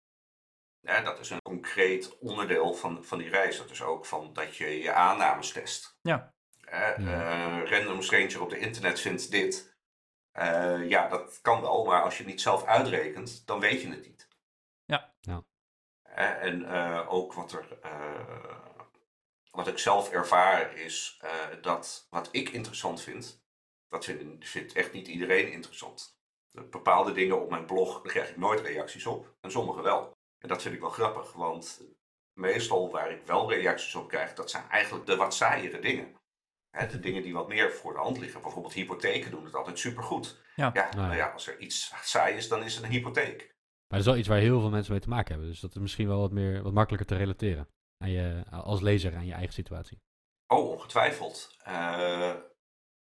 [0.79, 3.57] Ja, dat is een concreet onderdeel van, van die reis.
[3.57, 5.97] Dat is ook van dat je je aannames test.
[6.01, 6.33] Ja.
[6.73, 9.77] Uh, uh, random stranger op de internet vindt dit.
[10.33, 13.89] Uh, ja, dat kan wel, maar als je het niet zelf uitrekent, dan weet je
[13.89, 14.27] het niet.
[14.85, 15.13] Ja.
[15.21, 15.43] ja.
[16.39, 16.67] en
[17.07, 17.77] ook wat, er,
[19.51, 21.21] wat ik zelf ervaar is
[21.61, 23.43] dat wat ik interessant vind,
[23.89, 26.17] dat vindt, vindt echt niet iedereen interessant
[26.69, 29.35] bepaalde dingen op mijn blog, daar krijg ik nooit reacties op.
[29.41, 30.14] En sommige wel.
[30.45, 31.81] En dat vind ik wel grappig, want
[32.33, 36.15] meestal waar ik wel reacties op krijg, dat zijn eigenlijk de wat saaiere dingen.
[36.91, 38.41] de dingen die wat meer voor de hand liggen.
[38.41, 40.41] Bijvoorbeeld hypotheken doen het altijd supergoed.
[40.55, 40.69] Ja.
[40.73, 43.37] Ja, nou ja, als er iets saai is, dan is het een hypotheek.
[43.87, 45.49] Maar dat is wel iets waar heel veel mensen mee te maken hebben.
[45.49, 47.69] Dus dat is misschien wel wat, meer, wat makkelijker te relateren.
[47.97, 50.01] Aan je, als lezer aan je eigen situatie.
[50.47, 51.57] Oh, ongetwijfeld.
[51.67, 52.35] Uh,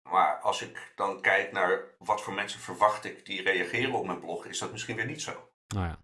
[0.09, 4.19] maar als ik dan kijk naar wat voor mensen verwacht ik die reageren op mijn
[4.19, 5.51] blog, is dat misschien weer niet zo.
[5.67, 5.99] Nou ja.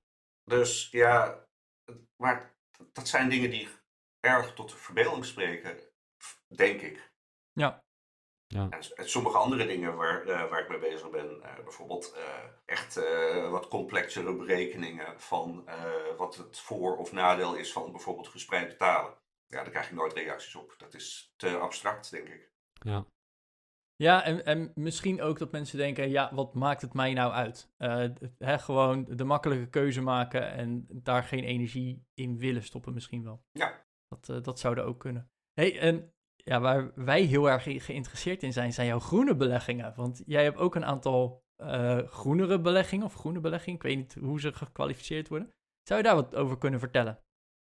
[0.50, 1.46] Dus ja,
[2.16, 2.56] maar
[2.94, 3.70] dat zijn dingen die
[4.20, 5.80] erg tot de verbeelding spreken,
[6.48, 7.12] denk ik.
[7.52, 7.84] Ja.
[8.48, 8.70] ja.
[8.70, 12.96] En, sommige andere dingen waar, uh, waar ik mee bezig ben, uh, bijvoorbeeld uh, echt
[13.50, 15.70] wat complexere berekeningen van
[16.18, 19.18] wat het voor- of nadeel is van bijvoorbeeld gespreid betalen.
[19.48, 20.76] Ja, daar krijg ik nooit reacties op.
[20.78, 22.52] Dat is te abstract, denk ik.
[22.74, 23.06] Ja.
[23.98, 27.70] Ja, en, en misschien ook dat mensen denken, ja, wat maakt het mij nou uit?
[27.78, 28.06] Uh,
[28.38, 33.44] hè, gewoon de makkelijke keuze maken en daar geen energie in willen stoppen misschien wel.
[33.52, 33.86] Ja.
[34.08, 35.32] Dat, uh, dat zou er ook kunnen.
[35.54, 39.94] hey, en ja, waar wij heel erg geïnteresseerd in zijn, zijn jouw groene beleggingen.
[39.96, 44.14] Want jij hebt ook een aantal uh, groenere beleggingen, of groene beleggingen, ik weet niet
[44.14, 45.54] hoe ze gekwalificeerd worden.
[45.84, 47.20] Zou je daar wat over kunnen vertellen?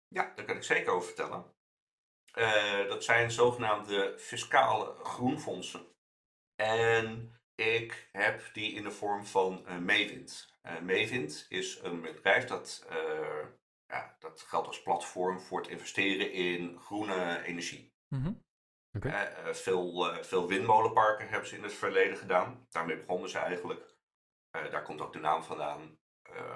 [0.08, 1.46] Ja, daar kan ik zeker over vertellen.
[2.88, 5.89] dat zijn zogenaamde fiscale groenfondsen.
[6.60, 10.58] En ik heb die in de vorm van uh, Meewind.
[10.64, 13.46] Uh, Meewind is een bedrijf dat, uh,
[13.88, 17.94] ja, dat geldt als platform voor het investeren in groene energie.
[18.08, 18.44] Mm -hmm.
[18.94, 19.54] okay.
[19.54, 22.68] veel, veel windmolenparken hebben ze in het verleden gedaan.
[22.70, 23.96] Daarmee begonnen ze eigenlijk.
[24.52, 26.00] daar komt ook de naam vandaan.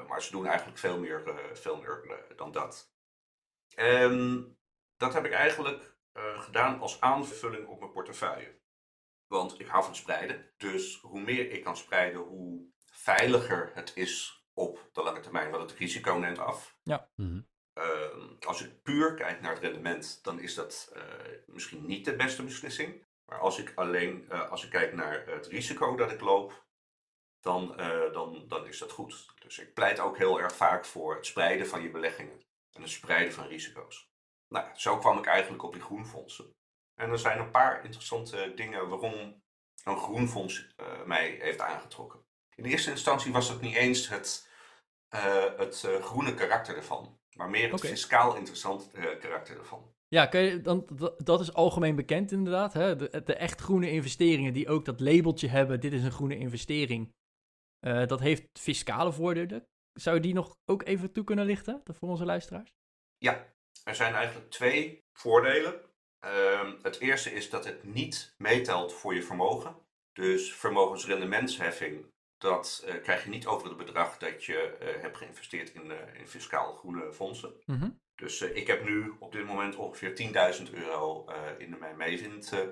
[0.07, 2.93] maar ze doen eigenlijk veel meer, veel meer dan dat.
[3.75, 4.45] En
[4.97, 5.97] dat heb ik eigenlijk
[6.35, 8.61] gedaan als aanvulling op mijn portefeuille.
[9.33, 10.45] Want ik hou van spreiden.
[10.57, 15.51] Dus hoe meer ik kan spreiden, hoe veiliger het is op de lange termijn.
[15.51, 16.77] Want het risico neemt af.
[16.83, 17.09] Ja.
[17.15, 17.47] Mm -hmm.
[17.83, 21.03] uh, als ik puur kijk naar het rendement, dan is dat uh,
[21.45, 23.05] misschien niet de beste beslissing.
[23.25, 26.65] Maar als ik alleen uh, als ik kijk naar het risico dat ik loop,
[27.39, 27.77] dan,
[28.11, 29.33] dan, dan is dat goed.
[29.39, 32.41] Dus ik pleit ook heel erg vaak voor het spreiden van je beleggingen.
[32.71, 34.11] En het spreiden van risico's.
[34.47, 36.55] Nou, zo kwam ik eigenlijk op die groenfondsen.
[36.95, 39.43] En er zijn een paar interessante dingen waarom
[39.83, 42.25] een groenfonds uh, mij heeft aangetrokken.
[42.55, 44.49] In eerste instantie was het niet eens het,
[45.15, 49.91] uh, het uh, groene karakter ervan, maar meer het fiscaal interessante karakter ervan.
[50.07, 52.73] Ja, kan je, dan, dat, is algemeen bekend inderdaad.
[52.73, 52.95] Hè?
[52.95, 57.13] De, de echt groene investeringen die ook dat labeltje hebben, dit is een groene investering.
[57.79, 59.67] Dat heeft fiscale voordelen.
[59.93, 62.73] Zou je die nog ook even toe kunnen lichten voor onze luisteraars?
[63.17, 63.53] Ja,
[63.83, 65.81] er zijn eigenlijk twee voordelen.
[66.25, 69.75] Uh, het eerste is dat het niet meetelt voor je vermogen.
[70.13, 72.05] Dus vermogensrendementsheffing,
[72.37, 76.19] dat eh, krijg je niet over het bedrag dat je eh, hebt geïnvesteerd in, eh,
[76.19, 77.53] in fiscaal groene fondsen.
[77.65, 77.89] Mhm.
[78.15, 81.25] Dus ik heb nu op dit moment ongeveer 10.000 euro
[81.57, 82.69] in mijn Meevind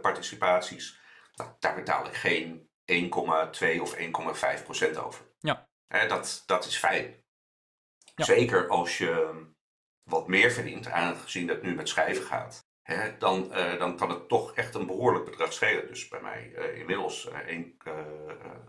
[0.00, 1.00] participaties.
[1.34, 5.24] Nou, daar betaal ik geen 1,2 of 1,5 procent over.
[5.38, 5.68] Ja.
[5.88, 7.24] Dat, dat is fijn.
[8.14, 8.24] Ja.
[8.24, 9.42] Zeker als je
[10.02, 12.66] wat meer verdient, aangezien dat nu met schrijven gaat.
[12.84, 15.86] Hè, dan, eh, dan kan het toch echt een behoorlijk bedrag schelen.
[15.86, 17.94] Dus bij mij eh, inmiddels eh, eh,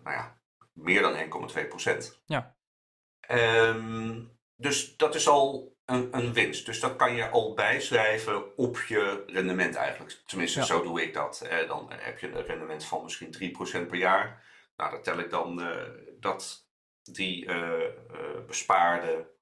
[0.04, 0.40] nou ja,
[0.74, 2.22] meer dan 1,2 procent.
[2.26, 2.56] Ja.
[3.20, 4.22] Ehm,
[4.56, 6.66] dus dat is al een, een winst.
[6.66, 10.22] Dus dat kan je al bijschrijven op je rendement eigenlijk.
[10.26, 10.66] Tenminste, Ja.
[10.66, 11.48] zo doe ik dat.
[11.68, 14.44] Dan heb je een rendement van misschien 3% per jaar.
[14.76, 15.62] Nou, dan tel ik dan
[16.20, 16.68] dat
[17.04, 17.50] die
[18.48, 19.35] bespaarde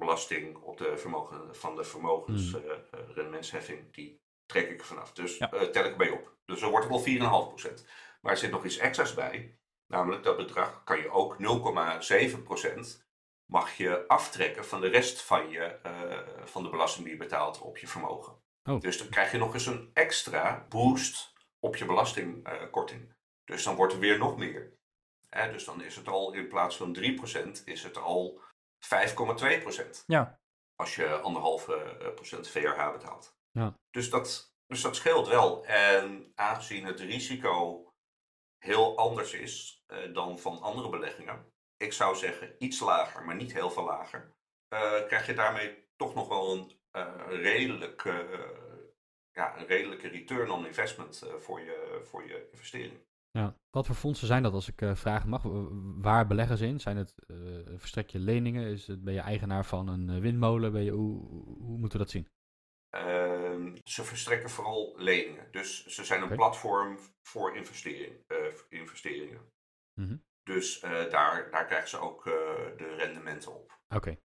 [0.00, 5.12] belasting op de vermogen, van de vermogensrendementsheffing, die trek ik vanaf.
[5.12, 5.50] Dus Ja.
[5.52, 6.36] eh, tel ik bij op.
[6.44, 7.86] Dus dan wordt het wel 4,5%.
[8.20, 9.58] Maar er zit nog iets extra's bij.
[9.86, 13.08] Namelijk dat bedrag kan je ook 0,7%
[13.44, 17.60] mag je aftrekken van de rest van, je, eh, van de belasting die je betaalt
[17.60, 18.42] op je vermogen.
[18.64, 18.80] Oh.
[18.80, 23.14] Dus dan krijg je nog eens een extra boost op je belastingkorting.
[23.44, 24.78] dus dan wordt er weer nog meer.
[25.52, 28.40] Dus dan is het al in plaats van 3% is het al
[28.80, 30.04] 5,2%.
[30.06, 30.40] Ja.
[30.74, 33.36] Als je anderhalve eh, procent VRH betaalt.
[33.50, 33.74] Ja.
[33.90, 35.64] Dus, dat, dus dat scheelt wel.
[35.64, 37.84] En aangezien het risico
[38.58, 41.52] heel anders is eh, dan van andere beleggingen.
[41.76, 44.34] Ik zou zeggen iets lager, maar niet heel veel lager.
[44.68, 46.78] eh, krijg je daarmee toch nog wel een,
[47.28, 48.02] redelijk,
[49.32, 53.09] ja, een redelijke return on investment voor, je, voor je investering.
[53.30, 53.56] Ja.
[53.70, 55.42] Wat voor fondsen zijn dat, als ik eh, vragen mag?
[56.00, 56.80] Waar beleggen ze in?
[56.80, 57.36] Zijn het, eh
[57.76, 58.70] verstrek je leningen?
[58.70, 60.72] Is het, ben je eigenaar van een eh, windmolen?
[60.72, 61.26] Ben je, hoe,
[61.58, 62.28] hoe moeten we dat zien?
[62.90, 65.48] Ehm, ze verstrekken vooral leningen.
[65.50, 68.36] Dus ze zijn een platform voor investering, eh,
[68.68, 69.48] investeringen.
[70.00, 70.16] Mhm.
[70.42, 72.32] Dus eh, daar, daar krijgen ze ook eh,
[72.76, 73.78] de rendementen op.
[73.94, 74.18] Oké.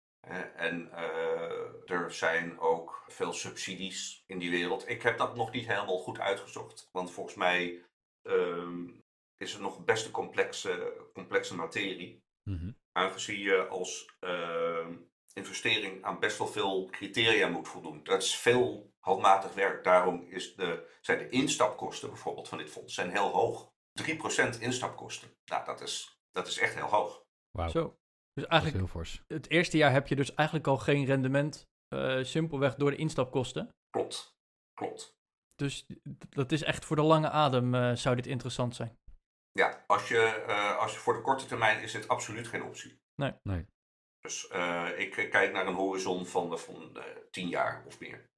[0.57, 4.89] En eh, er zijn ook veel subsidies in die wereld.
[4.89, 6.89] Ik heb dat nog niet helemaal goed uitgezocht.
[6.93, 7.85] Want volgens mij
[8.23, 8.89] ehm,
[9.37, 12.23] is het nog best een complexe, complexe materie.
[12.51, 12.71] Mhm.
[12.93, 14.97] Aangezien je als ehm,
[15.35, 18.05] investering aan best wel veel criteria moet voldoen.
[18.05, 19.85] Dat is veel handmatig werk.
[19.85, 23.71] Daarom is de, zijn de instapkosten bijvoorbeeld van dit fonds zijn heel hoog.
[24.03, 25.29] 3% instapkosten.
[25.45, 27.23] Nou, dat is, dat is echt heel hoog.
[27.51, 27.97] Wauw, Zo.
[28.33, 29.23] Dus eigenlijk, heel fors.
[29.27, 31.67] het eerste jaar heb je dus eigenlijk al geen rendement.
[31.89, 33.69] eh, simpelweg door de instapkosten.
[33.91, 34.37] Klopt.
[34.75, 35.15] Klopt.
[35.63, 35.87] Dus
[36.29, 38.99] dat is echt voor de lange adem eh, zou dit interessant zijn.
[39.53, 43.01] Ja, als je, eh, als je voor de korte termijn is dit absoluut geen optie.
[43.15, 43.33] Nee.
[43.43, 43.67] Nee.
[44.21, 48.31] Dus eh, ik kijk naar een horizon van, van eh, 10 jaar of meer.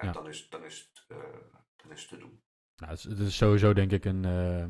[0.00, 0.12] Ja.
[0.12, 1.40] dan, is, dan, is het, eh,
[1.76, 2.42] dan is het te doen.
[2.76, 4.68] Nou, het, is, het is sowieso denk ik een, eh,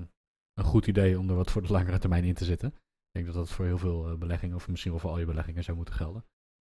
[0.54, 2.68] een goed idee om er wat voor de langere termijn in te zitten.
[2.68, 5.24] Ik denk dat dat voor heel veel eh, beleggingen, of misschien wel voor al je
[5.24, 6.24] beleggingen, zou moeten gelden.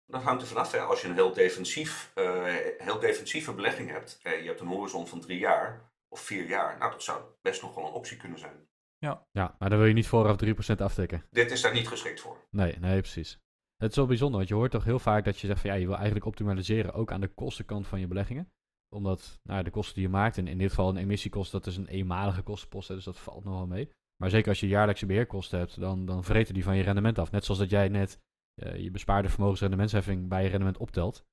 [0.07, 0.73] Dat hangt er vanaf.
[0.73, 0.79] Hè.
[0.79, 2.45] Als je een heel, defensief, eh,
[2.79, 6.79] heel defensieve belegging hebt, en je hebt een horizon van drie jaar of vier jaar,
[6.79, 8.67] nou dat zou best nog wel een optie kunnen zijn.
[9.33, 11.25] Ja, maar dan wil je niet vooraf 3% aftikken.
[11.31, 12.47] Dit is daar niet geschikt voor.
[12.51, 13.39] Nee, nee, precies.
[13.77, 15.77] Het is wel bijzonder, want je hoort toch heel vaak dat je zegt van ja,
[15.77, 18.53] je wil eigenlijk optimaliseren ook aan de kostenkant van je beleggingen.
[18.89, 21.77] Omdat nou, de kosten die je maakt, en in dit geval een emissiekost, dat is
[21.77, 23.91] een eenmalige kostenpost, hè, dus dat valt nog wel mee.
[24.17, 27.31] Maar zeker als je jaarlijkse beheerkosten hebt, dan, dan vreten die van je rendement af.
[27.31, 28.21] Net zoals dat jij net
[28.57, 31.27] eh, je bespaarde vermogensrendementsheffing bij je rendement optelt, zou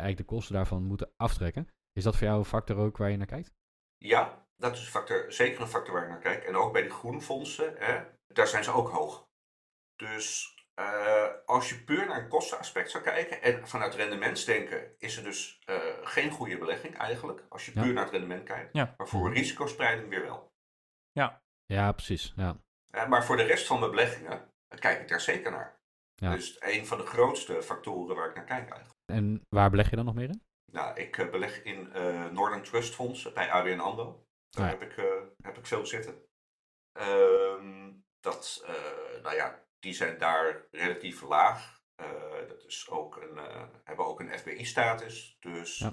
[0.00, 1.68] je eigenlijk de kosten daarvan moeten aftrekken.
[1.92, 3.52] Is dat voor jou een factor ook waar je naar kijkt?
[3.98, 6.44] Ja, dat is een factor, zeker een factor waar ik naar kijk.
[6.44, 9.28] En ook bij de groenfondsen, hè, daar zijn ze ook hoog.
[9.96, 15.22] Dus eh, als je puur naar een kostenaspect zou kijken en vanuit rendementsdenken is er
[15.24, 17.44] dus eh, geen goede belegging eigenlijk.
[17.48, 17.82] Als je Ja.
[17.82, 18.72] puur naar het rendement kijkt.
[18.72, 18.94] Ja.
[18.96, 20.52] Maar voor risicospreiding weer wel.
[21.66, 22.32] Ja, precies.
[22.36, 22.56] Ja.
[22.84, 25.80] Ja, maar voor de rest van mijn beleggingen kijk ik daar zeker naar.
[26.14, 26.30] Ja.
[26.34, 28.98] Dus een van de grootste factoren waar ik naar kijk eigenlijk.
[29.06, 30.42] En waar beleg je dan nog meer in?
[30.72, 34.26] Nou, ik eh, beleg in eh Northern Trust Fonds bij ABN AMRO.
[34.50, 34.78] Daar Ah, ja.
[34.78, 36.22] heb, ik, eh, heb ik veel zitten.
[36.92, 38.64] Ehm, dat,
[39.22, 41.82] nou ja, die zijn daar relatief laag.
[42.48, 43.38] Dat is ook een,
[43.84, 45.36] hebben ook een FBI-status.
[45.40, 45.92] Dus Ja.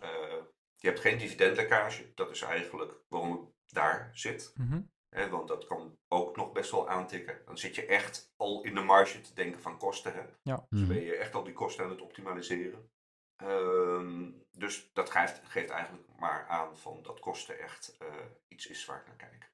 [0.76, 2.12] je hebt geen dividendlekkage.
[2.14, 4.52] Dat is eigenlijk waarom ik daar zit.
[4.56, 4.82] Mhm.
[5.16, 7.42] Hè, want dat kan ook nog best wel aantikken.
[7.46, 10.14] Dan zit je echt al in de marge te denken van kosten.
[10.14, 10.22] Hè?
[10.70, 10.88] Dus Mhm.
[10.88, 12.92] ben je echt al die kosten aan het optimaliseren.
[13.36, 18.08] Ehm, dus dat geeft, geeft eigenlijk maar aan van dat kosten echt eh,
[18.48, 19.52] iets is waar ik naar kijk.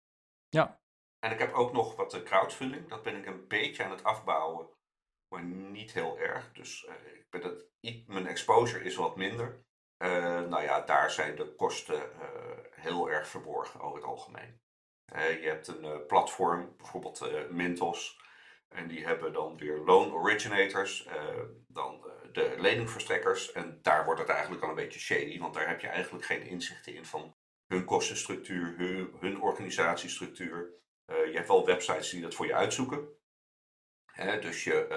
[0.50, 0.80] Ja.
[1.20, 2.88] En ik heb ook nog wat eh, crowdfunding.
[2.89, 4.70] Dat ben ik een beetje aan het afbouwen,
[5.28, 6.52] maar niet heel erg.
[6.52, 7.65] Dus eh, ik ben dat,
[8.08, 9.65] mijn exposure is wat minder.
[9.98, 14.62] Eh, nou ja, daar zijn de kosten eh, heel erg verborgen over het algemeen.
[15.12, 18.20] Eh, je hebt een eh, platform, bijvoorbeeld eh, Mintos.
[18.70, 21.08] En die hebben dan weer loan originators,
[21.67, 23.52] dan de leningverstrekkers.
[23.52, 26.41] En daar wordt het eigenlijk al een beetje shady, want daar heb je eigenlijk geen
[26.41, 27.36] inzichten in van
[27.67, 28.76] hun kostenstructuur,
[29.20, 30.74] hun, organisatiestructuur.
[31.06, 33.08] Je hebt wel websites die dat voor je uitzoeken.
[34.39, 34.88] Dus, je,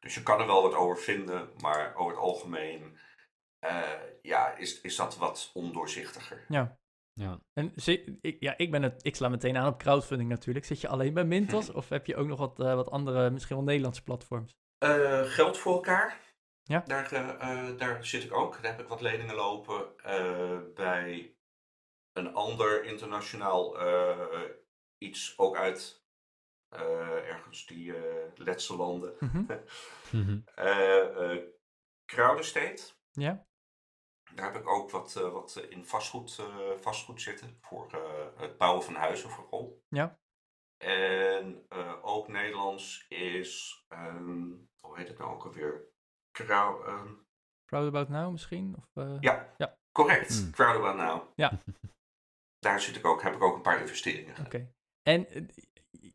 [0.00, 2.98] dus je kan er wel wat over vinden, maar over het algemeen
[4.22, 6.44] ja, is, is dat wat ondoorzichtiger.
[6.48, 6.78] Ja.
[7.14, 7.40] Ja.
[7.52, 7.72] En
[8.20, 10.64] ik, ja, ik, ben het, ik sla meteen aan op crowdfunding natuurlijk.
[10.64, 13.56] Zit je alleen bij Mintos of heb je ook nog wat, eh, wat andere, misschien
[13.56, 14.56] wel Nederlandse platforms?
[14.78, 16.20] Eh, geld voor elkaar.
[16.62, 16.82] Ja.
[16.86, 18.62] Daar, eh, daar zit ik ook.
[18.62, 19.98] Daar heb ik wat leningen lopen.
[19.98, 21.36] Eh, bij
[22.12, 24.42] een ander internationaal eh,
[24.98, 26.04] iets ook uit
[26.68, 28.02] eh, ergens die eh
[28.34, 29.14] Letse landen.
[30.54, 31.36] Eh
[32.06, 32.82] Crowdestate.
[33.10, 33.46] Ja?
[34.34, 37.58] Daar heb ik ook wat, eh, wat in vastgoed, eh, vastgoed zitten.
[37.60, 39.82] Voor eh, het bouwen van huizen vooral.
[39.88, 40.18] Ja.
[40.84, 44.48] En eh, ook Nederlands is, ehm,
[44.80, 45.88] hoe heet het nou ook alweer?
[46.30, 47.12] Crowd, ehm,
[47.64, 48.74] Proud About Now misschien?
[48.78, 49.78] Of, eh, ja, Ja.
[49.92, 50.38] correct.
[50.38, 50.50] Hmm.
[50.50, 51.22] Crowd About Now.
[51.34, 51.52] Ja.
[52.66, 54.46] Daar zit ik ook, heb ik ook een paar investeringen gedaan.
[54.46, 54.72] Oké.
[55.02, 55.48] En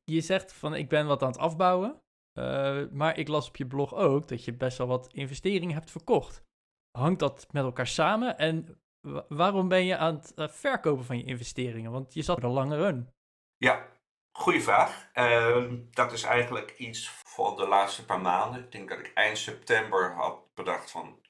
[0.03, 2.01] je zegt van ik ben wat aan het afbouwen.
[2.33, 5.91] eh, maar ik las op je blog ook dat je best wel wat investeringen hebt
[5.91, 6.43] verkocht.
[6.91, 8.37] Hangt dat met elkaar samen?
[8.37, 11.91] En wa- waarom ben je aan het eh, verkopen van je investeringen?
[11.91, 13.13] Want je zat er lange run.
[13.57, 13.87] Ja,
[14.31, 15.09] goede vraag.
[15.13, 18.63] Ehm, dat is eigenlijk iets voor de laatste paar maanden.
[18.63, 21.21] Ik denk dat ik eind september had bedacht van,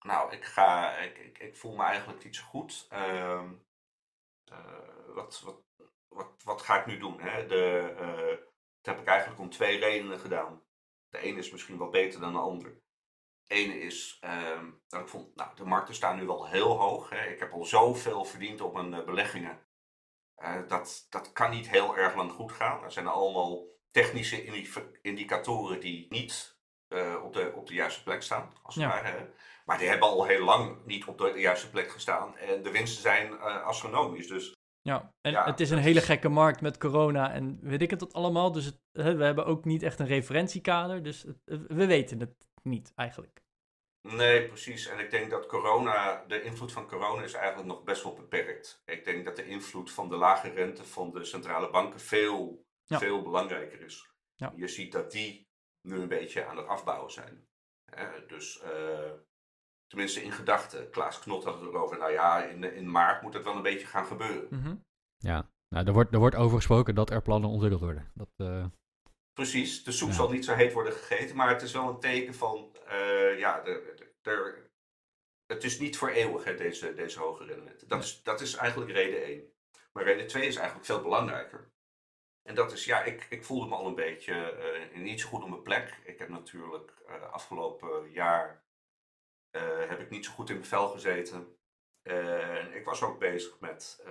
[0.00, 2.86] nou, ik ga, ik, ik, ik voel me eigenlijk niet zo goed.
[2.90, 3.52] Ehm,
[4.44, 5.62] eh, wat, wat,
[6.08, 7.20] wat, wat ga ik nu doen?
[7.20, 7.46] Hè?
[7.46, 8.46] De, eh,
[8.80, 10.62] dat heb ik eigenlijk om twee redenen gedaan.
[11.08, 12.80] De ene is misschien wel beter dan de ander.
[13.46, 17.10] Ene is ehm, dat ik vond, nou, de markten staan nu wel heel hoog.
[17.10, 17.24] Hè?
[17.26, 19.58] Ik heb al zoveel verdiend op mijn eh, beleggingen.
[20.34, 22.84] Eh, dat, dat kan niet heel erg lang goed gaan.
[22.84, 24.68] Er zijn allemaal technische indi-
[25.02, 29.02] indicatoren die niet eh, op, de, op de juiste plek staan, als Ja.
[29.02, 29.26] hè.
[29.64, 32.36] Maar die hebben al heel lang niet op de juiste plek gestaan.
[32.36, 34.28] En de winsten zijn astronomisch.
[34.28, 37.90] Dus Ja, en Ja, het is een hele gekke markt met corona en weet ik
[37.90, 38.52] het dat allemaal.
[38.52, 41.02] Dus het, we hebben ook niet echt een referentiekader.
[41.02, 42.34] Dus het- we weten het
[42.66, 43.44] niet eigenlijk.
[44.00, 44.86] nee, precies.
[44.86, 48.82] En ik denk dat corona, de invloed van corona is eigenlijk nog best wel beperkt.
[48.84, 52.98] Ik denk dat de invloed van de lage rente van de centrale banken veel, Ja.
[52.98, 54.10] veel belangrijker is.
[54.34, 54.52] Ja.
[54.56, 55.48] Je ziet dat die
[55.88, 57.46] nu een beetje aan het afbouwen zijn.
[57.94, 59.10] Hè, dus eh,
[59.86, 60.90] tenminste in gedachten.
[60.90, 61.98] Klaas Knot had het erover.
[61.98, 64.46] Nou ja, in, in maart moet het wel een beetje gaan gebeuren.
[64.50, 64.76] Mhm.
[65.16, 68.10] Ja, nou, er, wordt, er wordt over gesproken dat er plannen ontwikkeld worden.
[68.14, 68.66] Dat, eh,
[69.36, 70.14] Precies, de soep Ja.
[70.14, 73.60] zal niet zo heet worden gegeten, maar het is wel een teken van, eh, ja,
[73.60, 74.64] de, de- de-
[75.46, 77.88] het is niet voor eeuwig, hè, deze, deze hoge rendementen.
[77.88, 79.52] Dat is, dat is eigenlijk reden 1.
[79.92, 81.70] Maar reden 2 is eigenlijk veel belangrijker.
[82.42, 85.42] En dat is, ja, ik, ik voelde me al een beetje eh, niet zo goed
[85.42, 86.00] op mijn plek.
[86.04, 88.64] Ik heb natuurlijk eh, afgelopen jaar,
[89.88, 91.58] heb ik niet zo goed in mijn vel gezeten.
[92.02, 94.04] En ik was ook bezig met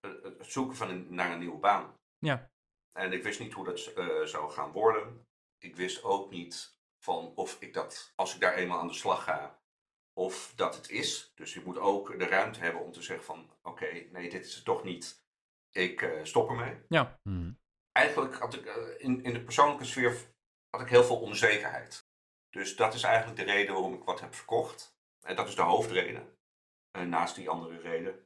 [0.00, 1.98] het het zoeken van een, naar een nieuwe baan.
[2.18, 2.50] Ja.
[2.96, 5.26] En ik wist niet hoe dat eh, zou gaan worden.
[5.58, 9.24] Ik wist ook niet van of ik dat, als ik daar eenmaal aan de slag
[9.24, 9.60] ga,
[10.12, 11.32] of dat het is.
[11.34, 14.54] Dus ik moet ook de ruimte hebben om te zeggen van, oké, nee, dit is
[14.54, 15.24] het toch niet.
[15.70, 16.76] Ik eh, stop ermee.
[17.22, 17.52] mhm.
[17.92, 20.16] Eigenlijk had ik eh, in, in de persoonlijke sfeer
[20.70, 22.08] had ik heel veel onzekerheid.
[22.50, 24.96] Dus dat is eigenlijk de reden waarom ik wat heb verkocht.
[25.26, 26.36] En dat is de hoofdreden.
[26.90, 28.25] eh, naast die andere reden.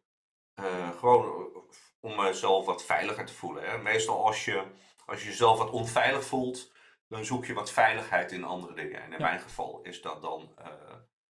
[0.64, 1.60] Eh, gewoon eh,
[2.00, 3.70] om mezelf wat veiliger te voelen.
[3.70, 3.78] Hè.
[3.78, 4.64] Meestal als je,
[5.06, 6.72] als je jezelf wat onveilig voelt,
[7.08, 9.00] dan zoek je wat veiligheid in andere dingen.
[9.02, 9.24] En in Ja.
[9.26, 10.66] mijn geval is dat dan eh,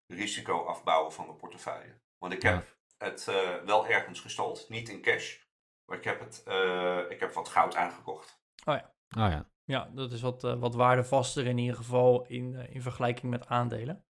[0.07, 2.01] risico afbouwen van mijn portefeuille.
[2.19, 2.51] Want ik Ja.
[2.53, 5.37] heb het eh, wel ergens gestold, niet in cash.
[5.85, 8.41] Maar ik heb, het, eh, ik heb wat goud aangekocht.
[8.64, 8.81] Ah
[9.31, 9.51] ja.
[9.64, 13.47] Ja, dat is wat, eh, wat waardevaster in ieder geval in, eh, in vergelijking met
[13.47, 14.05] aandelen.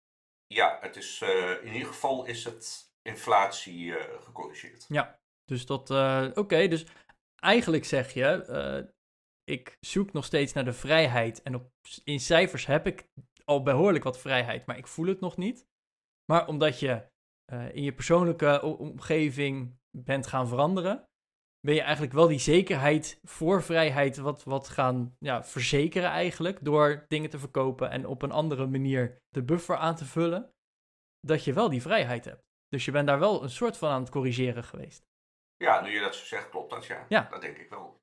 [0.48, 4.86] Ja, het is, eh, in ieder geval is het inflatie eh, gecorrigeerd.
[5.46, 6.86] Dus dat, eh, oké, dus
[7.36, 8.84] eigenlijk zeg je, eh,
[9.44, 11.42] ik zoek nog steeds naar de vrijheid.
[11.42, 11.72] En op,
[12.04, 13.08] in cijfers heb ik
[13.44, 15.68] al behoorlijk wat vrijheid, maar ik voel het nog niet.
[16.32, 17.14] Maar omdat je
[17.72, 21.08] in je persoonlijke omgeving bent gaan veranderen,
[21.60, 26.66] ben je eigenlijk wel die zekerheid voor vrijheid wat, wat gaan ja, verzekeren eigenlijk.
[26.66, 30.54] Door dingen te verkopen en op een andere manier de buffer aan te vullen.
[31.20, 32.46] Dat je wel die vrijheid hebt.
[32.76, 35.08] Dus je bent daar wel een soort van aan het corrigeren geweest.
[35.58, 37.06] Ja, nu je dat zo zegt, klopt dat ja.
[37.10, 37.28] Ja.
[37.30, 38.02] Dat denk ik wel.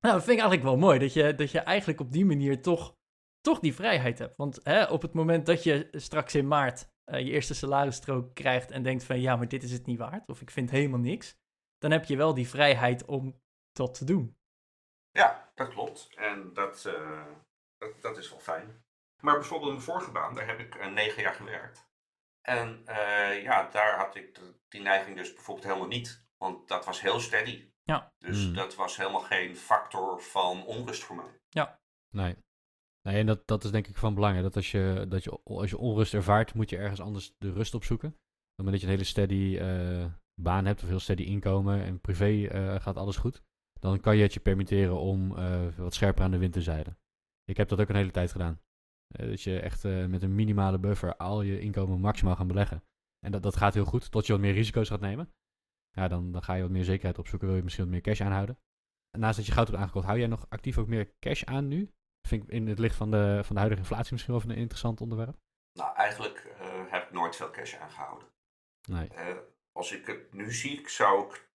[0.00, 0.98] Nou, dat vind ik eigenlijk wel mooi.
[0.98, 2.96] Dat je, dat je eigenlijk op die manier toch,
[3.40, 4.36] toch die vrijheid hebt.
[4.36, 8.70] Want hè, op het moment dat je straks in maart eh, je eerste salarisstrook krijgt
[8.70, 10.28] en denkt van ja, maar dit is het niet waard.
[10.28, 11.38] Of ik vind helemaal niks.
[11.78, 13.40] Dan heb je wel die vrijheid om
[13.72, 14.38] dat te doen.
[15.10, 16.14] Ja, dat klopt.
[16.16, 17.26] En dat, eh,
[17.78, 18.84] dat, dat is wel fijn.
[19.20, 21.89] Maar bijvoorbeeld in mijn vorige baan, daar heb ik eh, negen jaar gewerkt.
[22.40, 26.24] En eh, ja, daar had ik de- die neiging dus bijvoorbeeld helemaal niet.
[26.36, 27.68] Want dat was heel steady.
[27.82, 28.12] Ja.
[28.18, 28.54] Dus Hmm.
[28.54, 31.40] dat was helemaal geen factor van onrust voor mij.
[32.12, 32.36] Nee.
[33.02, 34.36] Nee, en dat, dat is denk ik van belang.
[34.36, 37.52] hè, Dat als je, dat je, als je onrust ervaart, moet je ergens anders de
[37.52, 38.08] rust opzoeken.
[38.08, 41.82] Op het moment dat je een hele steady eh, baan hebt of heel steady inkomen
[41.82, 43.42] en privé eh, gaat alles goed,
[43.80, 46.98] dan kan je het je permitteren om eh, wat scherper aan de wind te zeilen.
[47.44, 48.60] Ik heb dat ook een hele tijd gedaan.
[49.10, 52.84] Eh, dat je echt eh, met een minimale buffer al je inkomen maximaal gaan beleggen.
[53.18, 55.32] En dat, dat gaat heel goed, tot je wat meer risico's gaat nemen.
[55.90, 58.20] Ja, dan, dan ga je wat meer zekerheid opzoeken, wil je misschien wat meer cash
[58.20, 58.58] aanhouden.
[59.10, 61.68] En naast dat je goud hebt aangekocht, hou jij nog actief ook meer cash aan
[61.68, 61.92] nu?
[62.28, 65.00] Vind ik in het licht van de, van de huidige inflatie misschien wel een interessant
[65.00, 65.36] onderwerp.
[65.72, 68.28] Nou, eigenlijk eh, heb ik nooit veel cash aangehouden.
[68.88, 69.08] Nee.
[69.72, 71.48] Als ik het nu zie, zou ik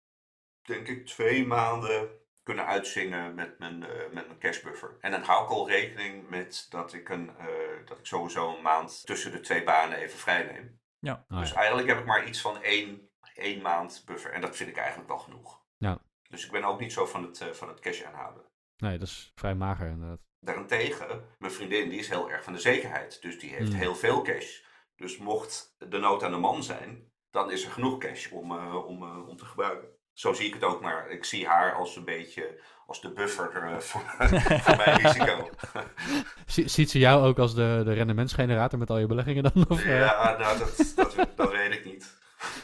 [0.62, 2.10] denk ik twee maanden
[2.44, 4.98] kunnen uitzingen met mijn, eh, met mijn cashbuffer.
[5.00, 7.46] En dan hou ik al rekening met dat ik, een, eh,
[7.86, 10.82] dat ik sowieso een maand tussen de twee banen even vrij neem.
[11.28, 11.56] Ah, Dus ja.
[11.56, 14.32] eigenlijk heb ik maar iets van één, één maand buffer.
[14.32, 15.62] En dat vind ik eigenlijk wel genoeg.
[15.78, 16.00] Ja.
[16.30, 18.44] Dus ik ben ook niet zo van het, eh, van het cash aanhouden.
[18.78, 20.20] Nee, dat is vrij mager inderdaad.
[20.40, 23.22] Daarentegen, mijn vriendin die is heel erg van de zekerheid.
[23.22, 23.80] Dus die heeft Hmm.
[23.80, 24.62] heel veel cash.
[24.96, 28.86] Dus mocht de nood aan de man zijn, dan is er genoeg cash om, eh,
[28.86, 29.88] om, eh, om te gebruiken.
[30.14, 33.64] Zo zie ik het ook, maar ik zie haar als een beetje als de buffer
[33.64, 34.02] eh, voor,
[34.64, 35.50] voor mijn risico.
[36.46, 39.66] Zie- ziet ze jou ook als de, de rendementsgenerator met al je beleggingen dan?
[39.70, 40.00] Of, eh?
[40.00, 42.14] ja, nou, dat, dat, dat weet ik niet.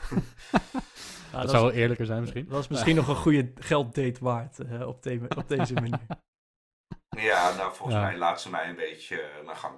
[1.31, 2.45] Dat dat, zou wel eerlijker zijn misschien.
[2.49, 5.99] dat is misschien nog een goede gelddate waard eh, op, de- op deze manier.
[7.09, 8.03] Ja, nou, volgens Ja.
[8.03, 9.75] mij laat ze mij een beetje eh, naar gang.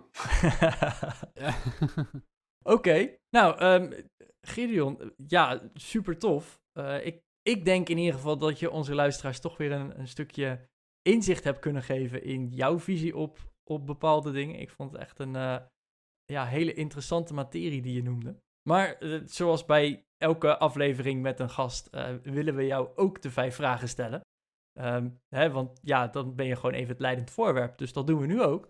[2.63, 4.01] Oké, nou, ehm,
[4.41, 6.59] Gideon, ja, super tof.
[6.73, 10.07] Eh, ik, ik denk in ieder geval dat je onze luisteraars toch weer een, een
[10.07, 10.69] stukje
[11.01, 14.59] inzicht hebt kunnen geven in jouw visie op, op bepaalde dingen.
[14.59, 15.57] Ik vond het echt een eh,
[16.25, 18.35] ja, hele interessante materie die je noemde.
[18.69, 23.31] Maar eh, zoals bij elke aflevering met een gast eh, willen we jou ook de
[23.31, 24.21] vijf vragen stellen.
[24.79, 27.77] Ehm, hè, want ja, dan ben je gewoon even het leidend voorwerp.
[27.77, 28.67] Dus dat doen we nu ook.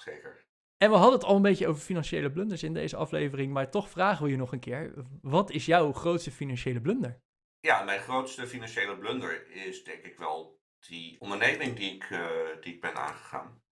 [0.00, 0.42] Zeker.
[0.76, 3.88] En we hadden het al een beetje over financiële blunders in deze aflevering, maar toch
[3.88, 7.18] vragen we je nog een keer: wat is jouw grootste financiële blunder?
[7.64, 12.74] Ja, mijn grootste financiële blunder is denk ik wel die onderneming die ik, eh, die
[12.74, 13.62] ik ben aangegaan.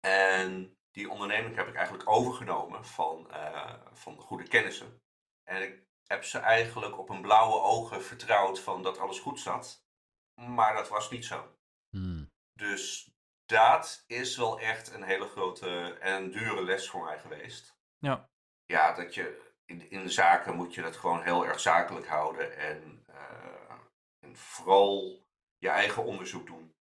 [0.00, 5.02] En die onderneming heb ik eigenlijk overgenomen van, eh, van de goede kennissen.
[5.44, 9.84] En ik heb ze eigenlijk op een blauwe ogen vertrouwd van dat alles goed zat.
[10.34, 11.56] Maar dat was niet zo.
[11.90, 12.30] Hmm.
[12.52, 13.10] Dus
[13.46, 17.76] dat is wel echt een hele grote en dure les voor mij geweest.
[17.98, 18.30] Ja.
[18.66, 22.56] Ja, dat je in, in de zaken moet je dat gewoon heel erg zakelijk houden
[22.56, 23.04] en,
[24.18, 25.26] en vooral
[25.58, 26.74] je eigen onderzoek doen.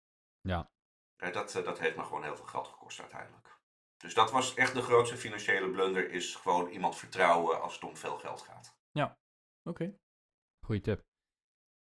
[0.41, 0.71] Ja.
[1.15, 3.61] Eh, dat, eh, dat heeft me gewoon heel veel geld gekost uiteindelijk.
[3.97, 7.97] Dus dat was echt de grootste financiële blunder, is gewoon iemand vertrouwen als het om
[7.97, 8.81] veel geld gaat.
[9.65, 9.97] Oké.
[10.65, 11.05] Goeie tip.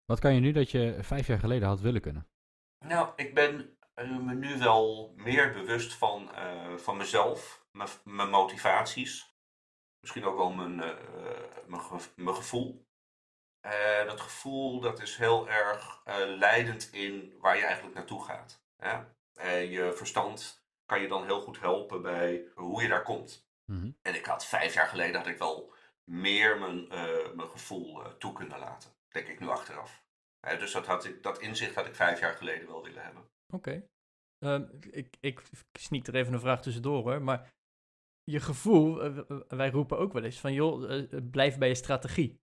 [0.05, 2.29] Wat kan je nu dat je vijf jaar geleden had willen kunnen?
[2.85, 9.35] Nou, ik ben eh, me nu wel meer bewust van, eh, van mezelf, mijn- motivaties.
[9.99, 12.85] Misschien ook wel mijn, eh, mijn gevoel.
[13.61, 18.63] Eh, dat gevoel dat is heel erg eh, leidend in waar je eigenlijk naartoe gaat.
[18.77, 18.99] Hè?
[19.33, 23.49] Eh, je verstand kan je dan heel goed helpen bij hoe je daar komt.
[23.65, 23.91] Mhm.
[24.01, 28.33] En ik had vijf jaar geleden had ik wel meer mijn, eh, mijn gevoel toe
[28.33, 28.91] kunnen laten.
[29.09, 30.05] Denk ik nu achteraf.
[30.39, 33.29] Eh, dus dat, had ik, dat inzicht had ik vijf jaar geleden wel willen hebben.
[33.53, 33.87] Oké.
[34.39, 35.41] Ehm, ik, ik
[35.79, 37.53] sneak er even een vraag tussendoor hoor, maar
[38.23, 39.13] je gevoel,
[39.47, 42.40] wij roepen ook wel eens van joh, blijf bij je strategie.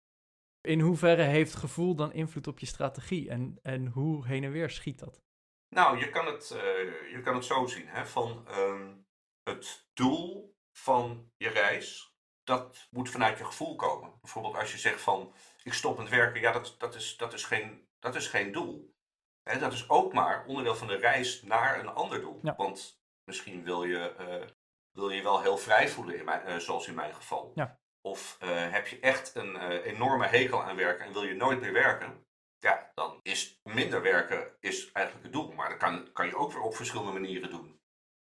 [0.69, 4.71] In hoeverre heeft gevoel dan invloed op je strategie en, en hoe heen en weer
[4.71, 5.23] schiet dat?
[5.69, 7.87] Nou, je kan het, eh, je kan het zo zien.
[7.89, 8.07] Hè?
[8.07, 8.95] Van, ehm,
[9.43, 14.19] het doel van je reis, dat moet vanuit je gevoel komen.
[14.21, 16.41] Bijvoorbeeld als je zegt van, ik stop met werken.
[16.41, 18.95] Ja, dat, dat, is, dat, is, geen, dat is geen doel.
[19.43, 22.39] Hè, dat is ook maar onderdeel van de reis naar een ander doel.
[22.43, 22.55] Ja.
[22.57, 24.49] Want misschien wil je, eh,
[24.91, 27.53] wil je wel heel vrij voelen, in mijn, eh, zoals in mijn geval.
[27.55, 27.81] Ja.
[28.09, 31.61] Of eh, heb je echt een eh, enorme hekel aan werken en wil je nooit
[31.61, 32.27] meer werken?
[32.59, 35.53] Ja, dan is minder werken is eigenlijk het doel.
[35.53, 37.81] Maar dat kan, kan je ook weer op verschillende manieren doen.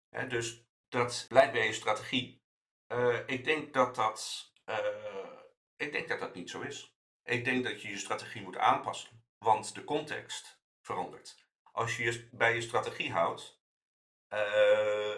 [0.08, 2.42] Hè, dus dat blijkt bij je strategie.
[2.86, 4.52] Eh, ik, denk dat dat,
[5.76, 6.96] ik denk dat dat niet zo is.
[7.24, 9.24] Ik denk dat je je strategie moet aanpassen.
[9.38, 11.46] Want de context verandert.
[11.72, 13.60] Als je je bij je strategie houdt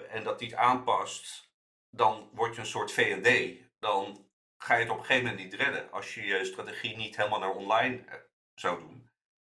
[0.09, 1.53] en dat niet aanpast,
[1.91, 3.61] dan word je een soort V&D.
[3.79, 4.24] Dan
[4.65, 5.93] ga je het op een gegeven moment niet redden.
[5.93, 8.15] Als je je strategie niet helemaal naar online eh,
[8.55, 9.11] zou doen,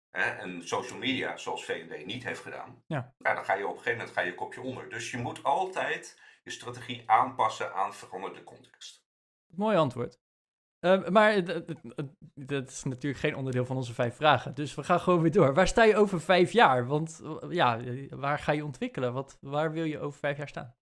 [0.09, 3.13] hè, en social media, zoals V&D niet heeft gedaan, Ja.
[3.17, 4.89] nou, dan ga je op een gegeven moment ga je kopje onder.
[4.89, 9.05] Dus je moet altijd je strategie aanpassen aan veranderde context.
[9.55, 10.21] Mooi antwoord.
[10.79, 11.43] Ehm, maar
[12.33, 14.53] dat is natuurlijk geen onderdeel van onze vijf vragen.
[14.53, 15.53] Dus we gaan gewoon weer door.
[15.53, 16.87] Waar sta je over vijf jaar?
[16.87, 19.13] Want ja, eh, waar ga je ontwikkelen?
[19.13, 20.75] Wat, waar wil je over vijf jaar staan?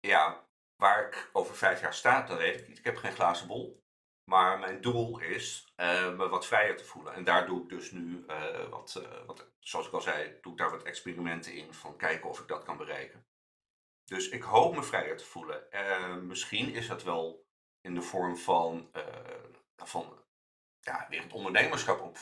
[0.00, 0.47] Ja,
[0.78, 2.78] waar ik over vijf jaar sta, dat weet ik niet.
[2.78, 3.86] Ik heb geen glazen bol.
[4.28, 7.14] Maar mijn doel is eh, me wat vrijer te voelen.
[7.14, 10.52] En daar doe ik dus nu eh, wat, eh, wat, zoals ik al zei, doe
[10.52, 13.26] ik daar wat experimenten in van kijken of ik dat kan bereiken.
[14.04, 15.66] Dus ik hoop me vrijer te voelen.
[16.26, 17.46] Misschien is dat wel
[17.80, 18.90] in de vorm van,
[19.76, 20.24] van
[20.80, 22.18] ja, weer het ondernemerschap op,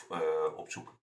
[0.57, 0.98] opzoeken.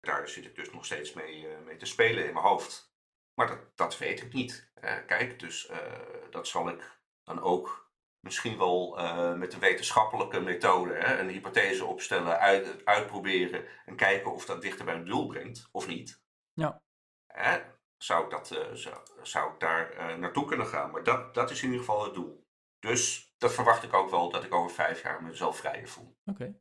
[0.00, 2.91] Daar zit ik dus nog steeds mee, mee te spelen in mijn hoofd.
[3.34, 4.70] Maar dat, dat weet ik niet.
[4.74, 10.40] Eh, kijk, dus eh, dat zal ik dan ook misschien wel eh, met de wetenschappelijke
[10.40, 15.26] methode hè, een hypothese opstellen, uit, uitproberen en kijken of dat dichter bij het doel
[15.26, 16.22] brengt of niet.
[16.52, 16.82] Ja.
[17.26, 17.60] Hè,
[17.96, 20.90] zou, ik dat, zou, zou ik daar naartoe kunnen gaan?
[20.90, 22.46] Maar dat, dat is in ieder geval het doel.
[22.78, 26.16] Dus dat verwacht ik ook wel dat ik over vijf jaar mezelf vrijer voel.
[26.24, 26.60] Oké.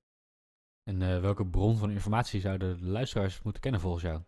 [0.84, 4.22] En welke bron van informatie zouden de luisteraars moeten kennen volgens jou?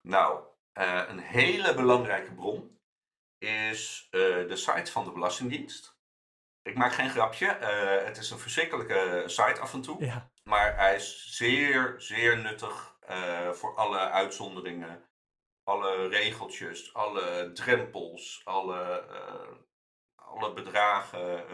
[0.00, 0.44] Nou,
[0.78, 2.80] eh, een hele belangrijke bron
[3.38, 5.96] is eh, de site van de Belastingdienst.
[6.62, 7.46] Ik maak geen grapje.
[7.46, 10.04] eh, het is een verschrikkelijke site af en toe.
[10.04, 10.30] Ja.
[10.42, 12.96] Maar hij is zeer, zeer nuttig
[13.52, 15.02] voor alle uitzonderingen.
[15.64, 19.04] Alle regeltjes, alle drempels, alle,
[20.14, 21.44] alle bedragen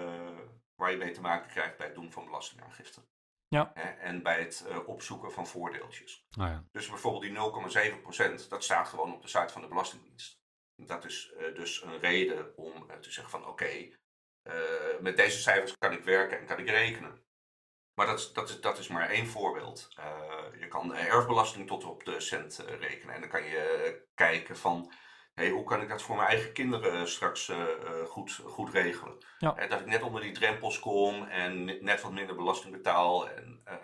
[0.76, 3.00] waar je mee te maken krijgt bij het doen van belastingaangifte.
[3.49, 3.74] Ja.
[3.99, 6.26] En bij het eh, opzoeken van voordeeltjes.
[6.30, 7.32] Nou ja, Dus bijvoorbeeld die
[8.42, 10.42] 0,7%, dat staat gewoon op de site van de Belastingdienst.
[10.76, 13.88] Dat is eh, dus een reden om eh, te zeggen van oké,
[14.42, 14.55] eh,
[15.01, 17.22] met deze cijfers kan ik werken en kan ik rekenen.
[17.95, 19.88] Maar dat, is- dat, is, dat is maar één voorbeeld.
[19.97, 23.14] Eh, je kan de erfbelasting tot op de cent rekenen.
[23.14, 24.92] En dan kan je kijken van,
[25.35, 29.18] hey, hoe kan ik dat voor mijn eigen kinderen straks eh, eh, goed, goed regelen?
[29.39, 29.57] Ja.
[29.57, 33.30] Eh, dat ik net onder die drempels kom en ne- net wat minder belasting betaal.
[33.30, 33.76] En, eh,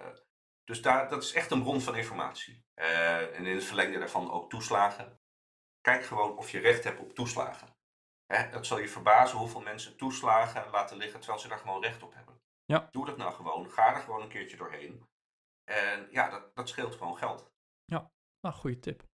[0.64, 2.64] dus daar, dat is echt een bron van informatie.
[2.74, 5.20] Eh, en in het verlengde daarvan ook toeslagen.
[5.80, 7.76] Kijk gewoon of je recht hebt op toeslagen.
[8.26, 12.02] Hè, het zal je verbazen hoeveel mensen toeslagen laten liggen terwijl ze daar gewoon recht
[12.02, 12.40] op hebben.
[12.64, 12.88] Ja.
[12.90, 13.70] Doe dat nou gewoon.
[13.70, 15.08] Ga er gewoon een keertje doorheen.
[15.64, 17.50] En ja, dat, dat scheelt gewoon geld.
[18.40, 19.09] Nou, goede tip.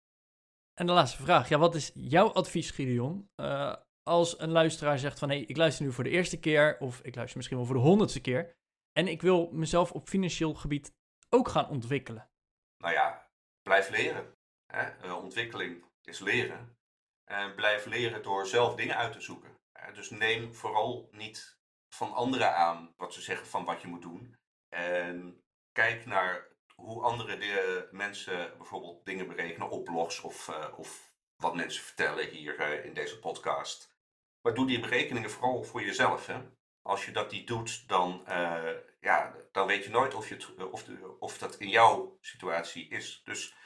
[0.74, 1.48] En de laatste vraag.
[1.48, 3.30] Ja, wat is jouw advies, Gideon?
[3.34, 5.30] Eh, als een luisteraar zegt van...
[5.30, 6.76] hé, hey, ik luister nu voor de eerste keer...
[6.78, 8.56] of ik luister misschien wel voor de honderdste keer...
[8.92, 10.92] en ik wil mezelf op financieel gebied
[11.28, 12.30] ook gaan ontwikkelen.
[12.78, 13.30] Nou ja,
[13.62, 14.34] blijf leren.
[14.66, 14.82] Hè?
[14.82, 16.76] Eh, ontwikkeling is leren.
[17.24, 19.52] En blijf leren door zelf dingen uit te zoeken.
[19.92, 21.58] Dus neem vooral niet
[21.94, 24.36] van anderen aan wat ze zeggen van wat je moet doen.
[24.68, 31.12] En kijk naar hoe andere de mensen bijvoorbeeld dingen berekenen op blogs of, eh, of
[31.36, 33.92] wat mensen vertellen hier eh, in deze podcast.
[34.40, 36.26] Maar doe die berekeningen vooral voor jezelf.
[36.26, 36.40] Hè?
[36.82, 40.84] Als je dat niet doet, dan, eh, ja, dan weet je nooit of, je of,
[41.18, 43.22] of dat in jouw situatie is.
[43.24, 43.56] Dus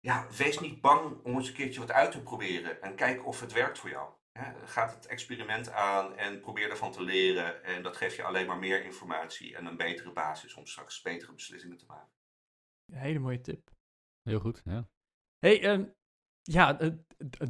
[0.00, 3.40] ja, wees niet bang om eens een keertje wat uit te proberen en kijk of
[3.40, 4.12] het werkt voor jou.
[4.64, 7.64] Gaat het experiment aan en probeer ervan te leren.
[7.64, 11.32] En dat geeft je alleen maar meer informatie en een betere basis om straks betere
[11.32, 12.17] beslissingen te maken.
[12.92, 13.70] Een hele mooie tip.
[14.22, 14.62] heel goed.
[14.64, 14.88] Ja.
[15.38, 15.84] hey, ehm,
[16.42, 16.78] ja,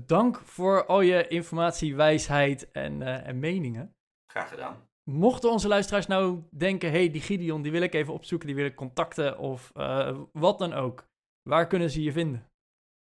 [0.07, 3.97] dank voor al je informatie, wijsheid en, eh, en meningen.
[4.33, 4.89] Graag gedaan.
[5.11, 6.91] Mochten onze luisteraars nou denken...
[6.91, 8.47] hey, die Gideon, die wil ik even opzoeken...
[8.47, 11.07] die wil ik contacten of eh, wat dan ook.
[11.43, 12.51] Waar kunnen ze je vinden?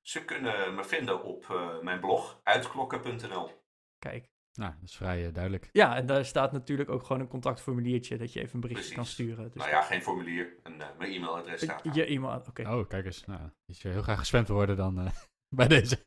[0.01, 3.51] Ze kunnen me vinden op eh, mijn blog uitklokken.nl.
[3.99, 4.34] Kijk.
[4.55, 5.69] Nou, dat is vrij eh, duidelijk.
[5.73, 8.17] Ja, en daar staat natuurlijk ook gewoon een contactformuliertje...
[8.17, 9.45] dat je even een berichtje kan sturen.
[9.45, 10.57] Dus Nou ja, geen formulier.
[10.63, 11.95] Een, eh, mijn e-mailadres staat daar.
[11.95, 12.63] je e-mail, oké.
[12.69, 13.25] Oh, kijk eens.
[13.25, 15.13] Nou, als je heel graag gespamd wil worden, dan eh,
[15.57, 16.07] bij deze.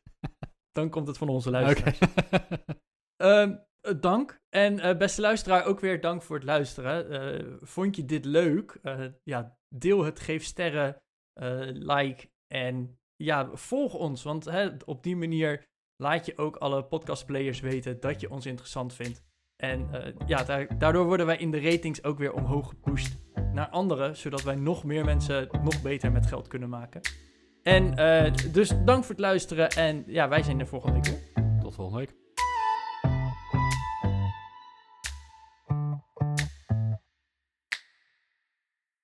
[0.70, 1.98] Dan komt het van onze luisteraars.
[3.16, 4.40] Ehm, eh, dank.
[4.48, 7.10] En eh, beste luisteraar, ook weer dank voor het luisteren.
[7.10, 8.78] Eh, vond je dit leuk?
[8.82, 14.22] Eh, ja, deel het, geef sterren, eh, like en ja, volg ons.
[14.22, 15.66] Want hè, op die manier
[15.98, 19.22] laat je ook alle podcastplayers weten dat je ons interessant vindt.
[19.56, 23.16] En eh, ja, daar- daardoor worden wij in de ratings ook weer omhoog gepusht
[23.52, 27.00] naar anderen, zodat wij nog meer mensen nog beter met geld kunnen maken.
[27.62, 31.32] En eh, dus dank voor het luisteren en ja, wij zijn er volgende week.
[31.60, 32.14] Tot volgende week.